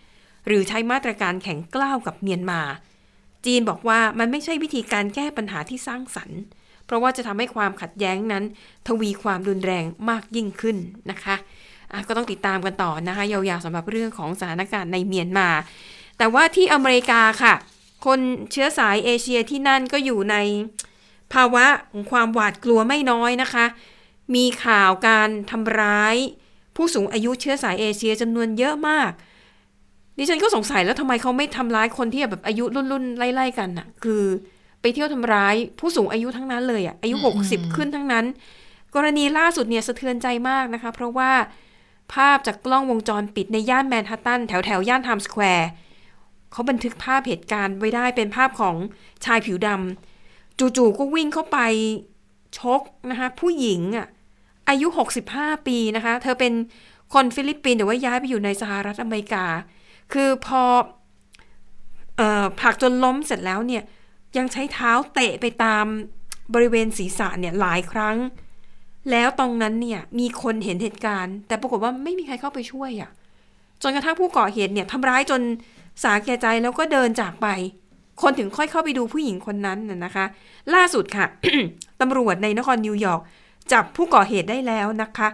[0.47, 2.61] หรือใช้มาตรการแข็งกล้าวกับเมียนมา
[3.45, 6.39] จีนบอกว่ามันไม่ใช่วิธีการแก้ปัญหาที่สร้างสรรค์
[6.91, 8.43] เพราะว่าจะทำให้ความขัดแย้งนั้น
[8.87, 10.77] ทวีความรุนแรงมากยิ่งขึ้น
[11.11, 11.35] นะคะ
[12.07, 15.49] ก็ต้องติดตามกันต่อนะคะ ยาวๆสำหรับเรื่องของสถานการณ์ในเมียนมา
[16.17, 17.53] แต่ว่าที่อเมริกาค่ะ
[18.05, 18.19] คน
[18.51, 20.35] เชื้อสายเอเชียที่นั่นก็อยู่ใน
[21.33, 23.65] ภาวะของความหวาดกลัวไม่น้อยนะคะ
[24.35, 26.15] มีข่าวการทำร้าย
[26.75, 29.11] ผู้สูงอายุเชื้อสายเอเชียจำนวนเยอะมาก
[30.17, 34.23] ดิฉันก็สงสัยแล้วทำไมเขาไม่ทำร้ายคนที่แบบอายุรุ่นๆไล่ๆกันน่ะ คือ
[34.81, 37.15] ไปเที่ยวทำร้ายผู้สูงอายุทั้งนั้นเลยอะอายุ
[37.45, 38.25] 60 ขึ้นทั้งนั้น
[38.95, 41.31] กรณีล่าสุดเนี่ยสะเทือนใจมากนะคะ เพราะว่า
[42.13, 45.69] ภาพจากกล้องวงจรปิดในย่านแมนฮัตตันแถวแถวๆย่านไทม์สแควร์
[46.51, 48.75] เขาบันทึกภาพเหตุการณ์ไว้ได้เป็นภาพของ
[49.25, 51.59] ชายผิวดำจู่ๆก็วิ่งเข้าไป
[52.59, 54.07] ชกนะคะ ผู้หญิงอะ
[54.69, 54.87] อายุ
[55.27, 56.53] 65 ปีนะคะ เธอเป็น
[57.13, 59.45] คนฟิลิปปินส์แต่ว่าย้ายไปอยู่ในสหรัฐอเมริกา
[60.13, 60.63] คือพอ
[62.17, 63.83] เอ่อผลักจนล้มเสร็จแล้วเนี่ย
[64.37, 65.85] ยังใช้เท้าเตะไปตาม
[66.53, 68.17] บริเวณศีรษะเนี่ยหลายครั้ง
[69.11, 73.09] แล้วตรงนั้นเนี่ยมีคนเห็นเหตุการณ์ แต่ปรากฏว่าไม่มีใครเข้าไปช่วยอะ่ะ
[73.81, 75.41] จนกระทั่งผู้ก่อเหตุเนี่ยทำร้ายจน
[76.03, 77.47] สาแก่ใจแล้วก็เดินจากไป
[78.21, 80.25] คนถึงค่อยเข้าไปดูผู้หญิงคนนั้นน่ะนะคะ
[80.73, 81.25] ล่าสุดค่ะ
[82.01, 83.21] ตำรวจในนครนิวยอร์ก
[83.71, 85.27] จับผู้ก่อเหตุได้แล้วนะคะ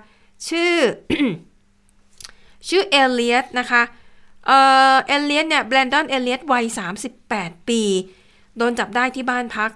[0.48, 0.74] ชื่อ
[2.68, 3.82] ชื่อเอเลียตนะคะ
[4.46, 4.52] เอ
[4.94, 6.66] อเอเลียตเนี่ยแบรนดอนเอเลียตวัย
[7.18, 7.82] 38 ปี
[8.58, 9.72] โดนจับได้ที่บ้านพัก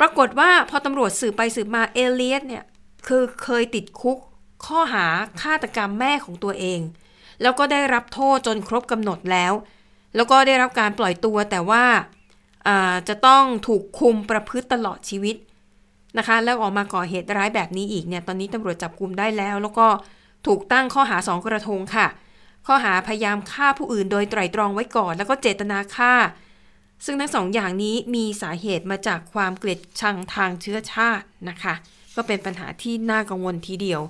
[0.00, 2.64] ปรากฏว่าพอตำรวจสืบไปสืบมาเอเลียตเนี่ย
[3.06, 4.18] คือเคยติดคุก
[4.66, 5.06] ข้อหา
[5.42, 6.80] ฆาตกรรมแม่ของตัวเอง
[7.42, 9.52] แล้วก็ได้รับโทษจนครบกำหนดแล้ว
[10.16, 15.36] แล้วก็ได้รับการปล่อยตัวแต่ว่าาจะต้องถูกคุมประพฤติตลอดชีวิต
[16.18, 19.86] นะคะ แล้วออกมาก่อเหตุร้ายแบบนี้อีกเนี่ยตอนนี้ตำรวจจับกุมได้แล้ว แล้วก็
[20.46, 22.06] ถูกตั้งข้อหาสองกระทงค่ะ
[22.66, 26.12] ข้อหาพยายามฆ่าผู้อื่นโดยไตร่ตรองไว้ก่อน แล้วก็เจตนาฆ่า
[27.04, 31.74] ซึ่งทั้งสองอย่างนี้มีสาเหตุมาจากความเกลียดชังทางเชื้อชาตินะคะ
[32.16, 34.00] ก็เป็นปัญหาที่น่ากังวลทีเดียว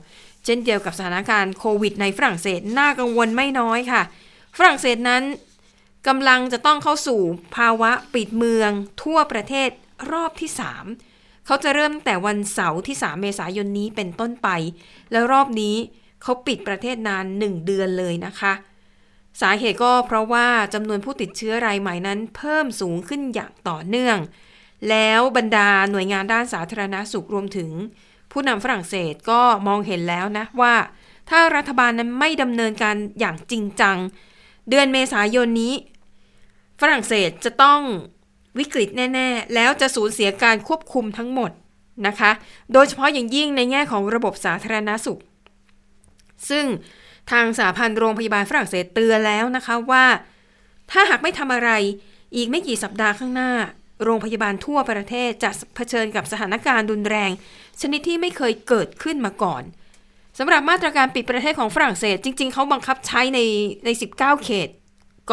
[0.44, 4.02] เช่นเดียวกับสถานการณ์โควิดในฝรั่งเศสน่ากังวลไม่น้อยค่ะ
[4.58, 5.22] ฝรั่งเศสนั้น
[6.08, 7.20] กำลังจะต้องเข้าสู่
[7.56, 8.70] ภาวะปิดเมือง
[9.02, 9.70] ทั่วประเทศ
[10.12, 10.50] รอบที่
[10.98, 14.48] 3 เขาจะเริ่มตั้งแต่วันเสาร์ที่ 3 เมษายนนี้เป็นต้นไป
[15.12, 15.76] แล้วรอบนี้
[16.22, 18.52] เขาปิดประเทศนาน 1 เดือนเลยนะคะ
[19.40, 24.18] สาเหตุก็เพราะว่าจำนวนผู้ติดเชื้อรายใหม่นั้นเพิ่มสูงขึ้นอย่างต่อเนื่อง
[24.90, 27.70] แล้วบรรดาหน่วยงานด้านสาธารณาสุขรวมถึง
[28.32, 30.74] ผู้นำฝรั่งเศสก็มองเห็นแล้วนะว่า
[31.30, 33.96] ถ้ารัฐบาลนั้นไม่ดำเนินการอย่างจริงจัง
[34.68, 35.74] เดือนเมษายนนี้
[36.80, 37.80] ฝรั่งเศสจะต้อง
[38.58, 41.50] วิกฤตแน่ ๆ แล้วจะสูญเสียการควบคุมทั้งหมด
[42.06, 42.30] นะคะ
[42.72, 45.20] โดยเฉพาะอย่างยิ่งในแง่ของระบบสาธารณาสุข
[46.50, 46.64] ซึ่ง
[47.30, 50.04] ทางสาพันธ์โรงพยาบาลฝรั่งเศสเตือนแล้วนะคะว่า
[50.90, 51.70] ถ้าหากไม่ทำอะไร
[52.36, 53.52] อีกไม่กี่สัปดาห์ข้างหน้า
[54.04, 57.30] โรงพยาบาลทั่วประเทศจะเผชิญกับสถานการณ์รุนแรง
[57.80, 59.62] ชนิดที่ไม่เคยเกิดขึ้นมาก่อน
[60.38, 63.40] สำหรับมาตรการปิดประเทศของฝรั่งเศส จริง ๆเขาบังคับใช้ใน
[63.84, 64.68] ใน 19 เขต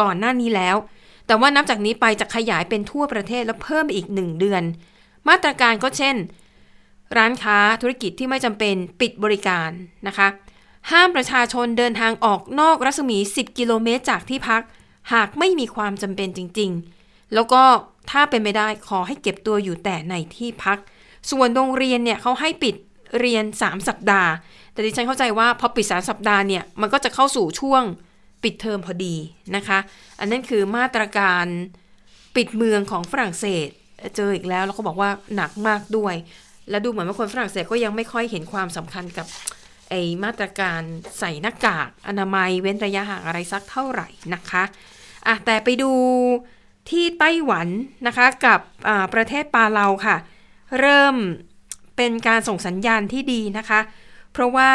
[0.00, 0.76] ก่อนหน้านี้แล้ว
[1.26, 4.62] แต่ว่านับจากนี้ไปจะขยายเป็นทั่วประเทศแล้วเพิ่มอีก 1 เดือน
[5.28, 6.16] มาตรการก็เช่น
[7.16, 9.70] ร้านค้าธุรกิจที่ไม่จำเป็นปิดบริการ
[10.06, 10.28] นะคะ
[10.90, 14.62] ห้ามประชาชนเดินทางออกนอกรัศมี 10 กิโลเมตรจากที่พัก
[15.12, 16.70] หากไม่มีความจำเป็นจริง
[17.02, 17.62] ๆ แล้วก็
[18.10, 20.78] ถ้าเป็นไม่ได้ขอให้เก็บตัวอยู่แต่ในที่พัก
[21.30, 22.74] ส่วนโรงเรียนเนี่ยเขาให้ปิด
[23.20, 24.30] เรียน 3 สัปดาห์
[24.72, 27.82] แต่ดิฉันเข้าใจว่าพอปิด3สัปดาห์เนี่ยมันก็จะเข้าสู่ช่วง
[28.42, 29.16] ปิดเทอมพอดี
[29.56, 29.78] นะคะ
[30.20, 31.46] อันนั้นคือมาตรการ
[32.36, 33.68] ปิดเมืองของฝรั่งเศส
[34.16, 36.14] เจออีกแล้วแล้วก็บอกว่าหนักมากด้วย
[36.70, 39.26] และดูเหมือนว่าคนฝรั่งเศสก็ยังไม่ค่อยเห็นความสำคัญกับ
[39.90, 40.82] ไอมาตรการ
[41.18, 44.62] ใส่หน้ากากอนามัยเว้นระยะห่างอะไรสักเท่าไหร่นะคะ
[45.26, 45.92] อะแต่ไปดู
[46.90, 47.68] ที่ไต้หวัน
[48.06, 48.60] นะคะกับ
[49.14, 50.16] ประเทศปาเลาค่ะ
[50.80, 51.16] เริ่ม
[51.96, 53.80] เป็นการส่งสัญญาณที่ดีนะคะ
[54.32, 54.70] เพราะว่า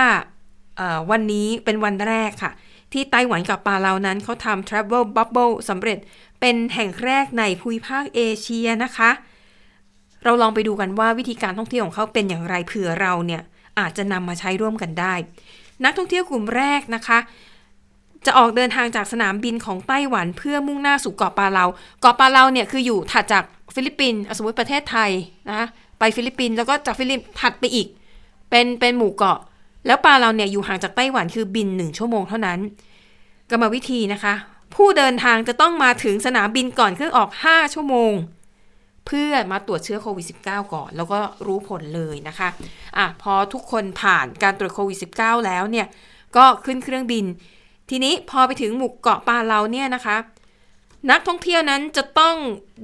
[1.12, 2.52] วันนี้เป็นวันแรกค่ะ
[2.94, 5.98] ที่ไต้หวันกับปาเลานั้นเขาทำ Travel Bubble สำเร็จ
[6.40, 9.12] เป็นแห่งแรกในภูมิภาคเอเชียนะคะ
[10.24, 13.42] เราลองไปดูกันว่าวิธีการท่องเที่ยวของเขาเป็นอย่างไรเผื่อเราเนี่ย
[13.80, 15.14] อาจจะนำมาใช้ร่วมกันได้
[15.84, 17.20] นักท่องเที่ยวกลุ่มแรกนะคะ
[18.26, 21.66] จะออกเดินทางจากสนามบินของไต้หวันเพื่อมุ่งหน้าสู่เกาะปาเลา
[22.02, 23.44] เกาะปาเลาเนี่ยคืออยู่ถัดจาก
[23.76, 25.12] ฟิลิปปินส์สมมติประเทศไทย
[25.52, 25.68] นะ
[26.00, 27.88] ไปฟิลิปปินส์แล้วก็จากฟิลิปปินส์ถัดไปอีก
[28.50, 29.40] เป็นเป็นหมู่เกาะ
[29.88, 32.60] แล้วปาเลาเนี่ยอยู่ห่างจากไต้หวันคือบินหนึ่งชั่วโมงเท่านั้น
[33.50, 34.34] กรรมวิธีนะคะ
[34.76, 38.14] ผู้เดินทางจะต้องมาถึงสนามบินก่อนเครื่องออก 5 ชั่วโมง
[39.06, 42.50] เพื่อมาตรวจเชื้อโควิด -19 ก่อน แล้วก็รู้ผลเลยนะคะ
[42.98, 45.88] อะพอทุกคนผ่านการตรวจโควิด -19 แล้วเนี่ย
[46.38, 47.26] ก็ขึ้นเครื่องบิน
[47.90, 50.18] ทีนี้พอไปถึงหมู่เกาะปาเลาเนี่ยนะคะ
[51.12, 52.36] นักท่องเที่ยวนั้นจะต้อง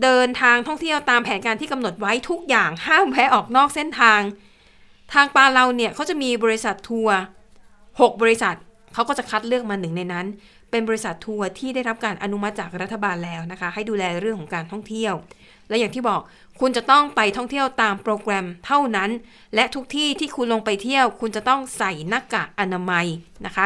[0.03, 4.21] เดินทางท่องเที่ยวตามแผนการที่กำหนดไว้ทุกอย่างห้ามแวะออกนอกเส้นทาง
[5.13, 7.17] ทางปาเลาเนี่ยเขาจะมีบริษัททัวร์
[7.61, 8.55] 6บริษัท
[8.93, 10.25] เขาก็จะคัดเลือกมาหนึ่งในนั้น
[10.71, 15.13] เป็นบริษัททัวร์ที่ได้รับการอนุมัติจากรัฐบาลแล้วนะคะ ให้ดูแลเรื่องของการท่องเที่ยว
[15.71, 16.21] และอย่างที่บอก
[16.59, 19.09] คุณจะต้องไปท่องเที่ยวตามโปรแกรมเท่านั้น
[19.55, 23.05] และทุกที่ที่คุณลงไปเที่ยว คุณจะต้องใส่หน้ากากอนามัย
[23.45, 23.65] นะคะ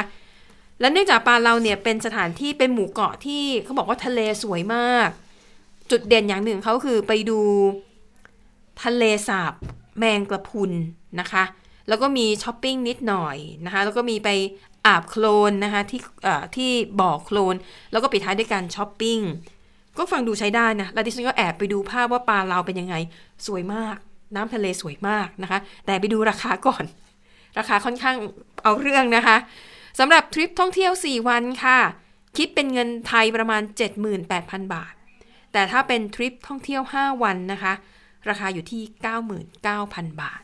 [0.80, 5.10] และเนื่องจากปาเราเนี่ยเป็นสถานที่เป็นหมู่เกาะที่เขาบอกว่าทะเลสวยมาก
[5.92, 7.40] จุดเด่นอย่างหนึ่งเขาคือไปดู
[8.84, 9.54] ทะเลสาบ
[9.98, 10.72] แมงกระพุน
[11.20, 11.44] นะคะ
[11.88, 14.30] แล้วก็มีช้อปปิ้งนิดหน่อยนะคะ แล้วก็มีไป
[14.86, 16.02] อาบโคลนนะคะที่
[16.56, 17.56] ที่บ่อโคลน
[17.92, 19.20] แล้วก็ปิดท้ายด้วยการช้อปปิ้ง
[19.98, 22.96] ก็ฟังดูใช้ได้นะแล้วดิฉันก็แอบไปดูภาพว่าปลาเราเป็นยังไง
[23.48, 23.98] สวยมาก
[24.36, 26.84] น้ำทะเลสวยมากนะคะ แต่ไปดูราคาก่อน
[27.60, 28.18] ราคาค่อนข้าง
[28.64, 29.38] เอาเรื่องนะคะ
[30.00, 31.80] สำหรับทริปท่องเที่ยว 4 วันค่ะ
[32.38, 33.62] คิดเป็นเงินไทยประมาณ
[34.18, 34.94] 78,000 บาท
[35.54, 37.74] แต่ถ้าเป็นทริปท่องเที่ยว 5 วันนะคะ
[38.30, 38.84] ราคาอยู่ที่
[39.52, 40.42] 99,000 บาท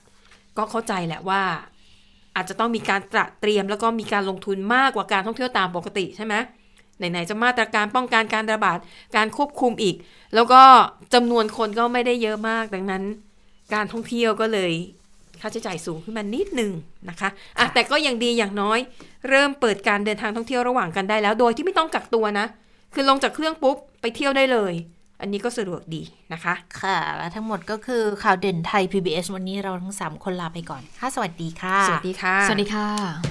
[0.58, 1.42] ก็เข้าใจแหละว่า
[2.36, 6.36] อาจจะต้องมีการตระเตรียมแล้วก็มีการลงทุนมากกว่าการท่องเที่ยวตามปกติใช่ไหม
[7.12, 8.78] ไหนๆจะมาตรการป้องกันการระบาด
[9.16, 9.96] การควบคุมอีก
[10.36, 10.62] แล้วก็
[11.14, 13.04] จำนวนคนก็ไม่ได้เยอะมากดังนั้น
[13.74, 14.72] การท่องเที่ยวก็เลย
[15.42, 16.72] ค่าใช้จ่ายสูงขึ้นมานิดหนึ่ง
[17.10, 18.80] นะคะอะแต่ก็ยังดีอย่างน้อย
[19.30, 22.46] เริ่มเปิดการเดินทางท่องเที่ยวระหว่างกันได้แล้ว โดยที่ไม่ต้องกักตัวนะ
[22.94, 24.74] คือลงจากเครื่องปุ๊บไปเที่ยวได้เลย
[25.22, 26.02] อันนี้ก็สะดวกดี
[26.34, 33.31] นะคะ ค่ะ และทั้งหมดก็คือข่าวเด่นไทย PBS วันนี้เราทั้ง 3 คนลาไปก่อน ค่ะ สวัสดีค่ะ สวัสดีค่ะ สวัสดีค่ะ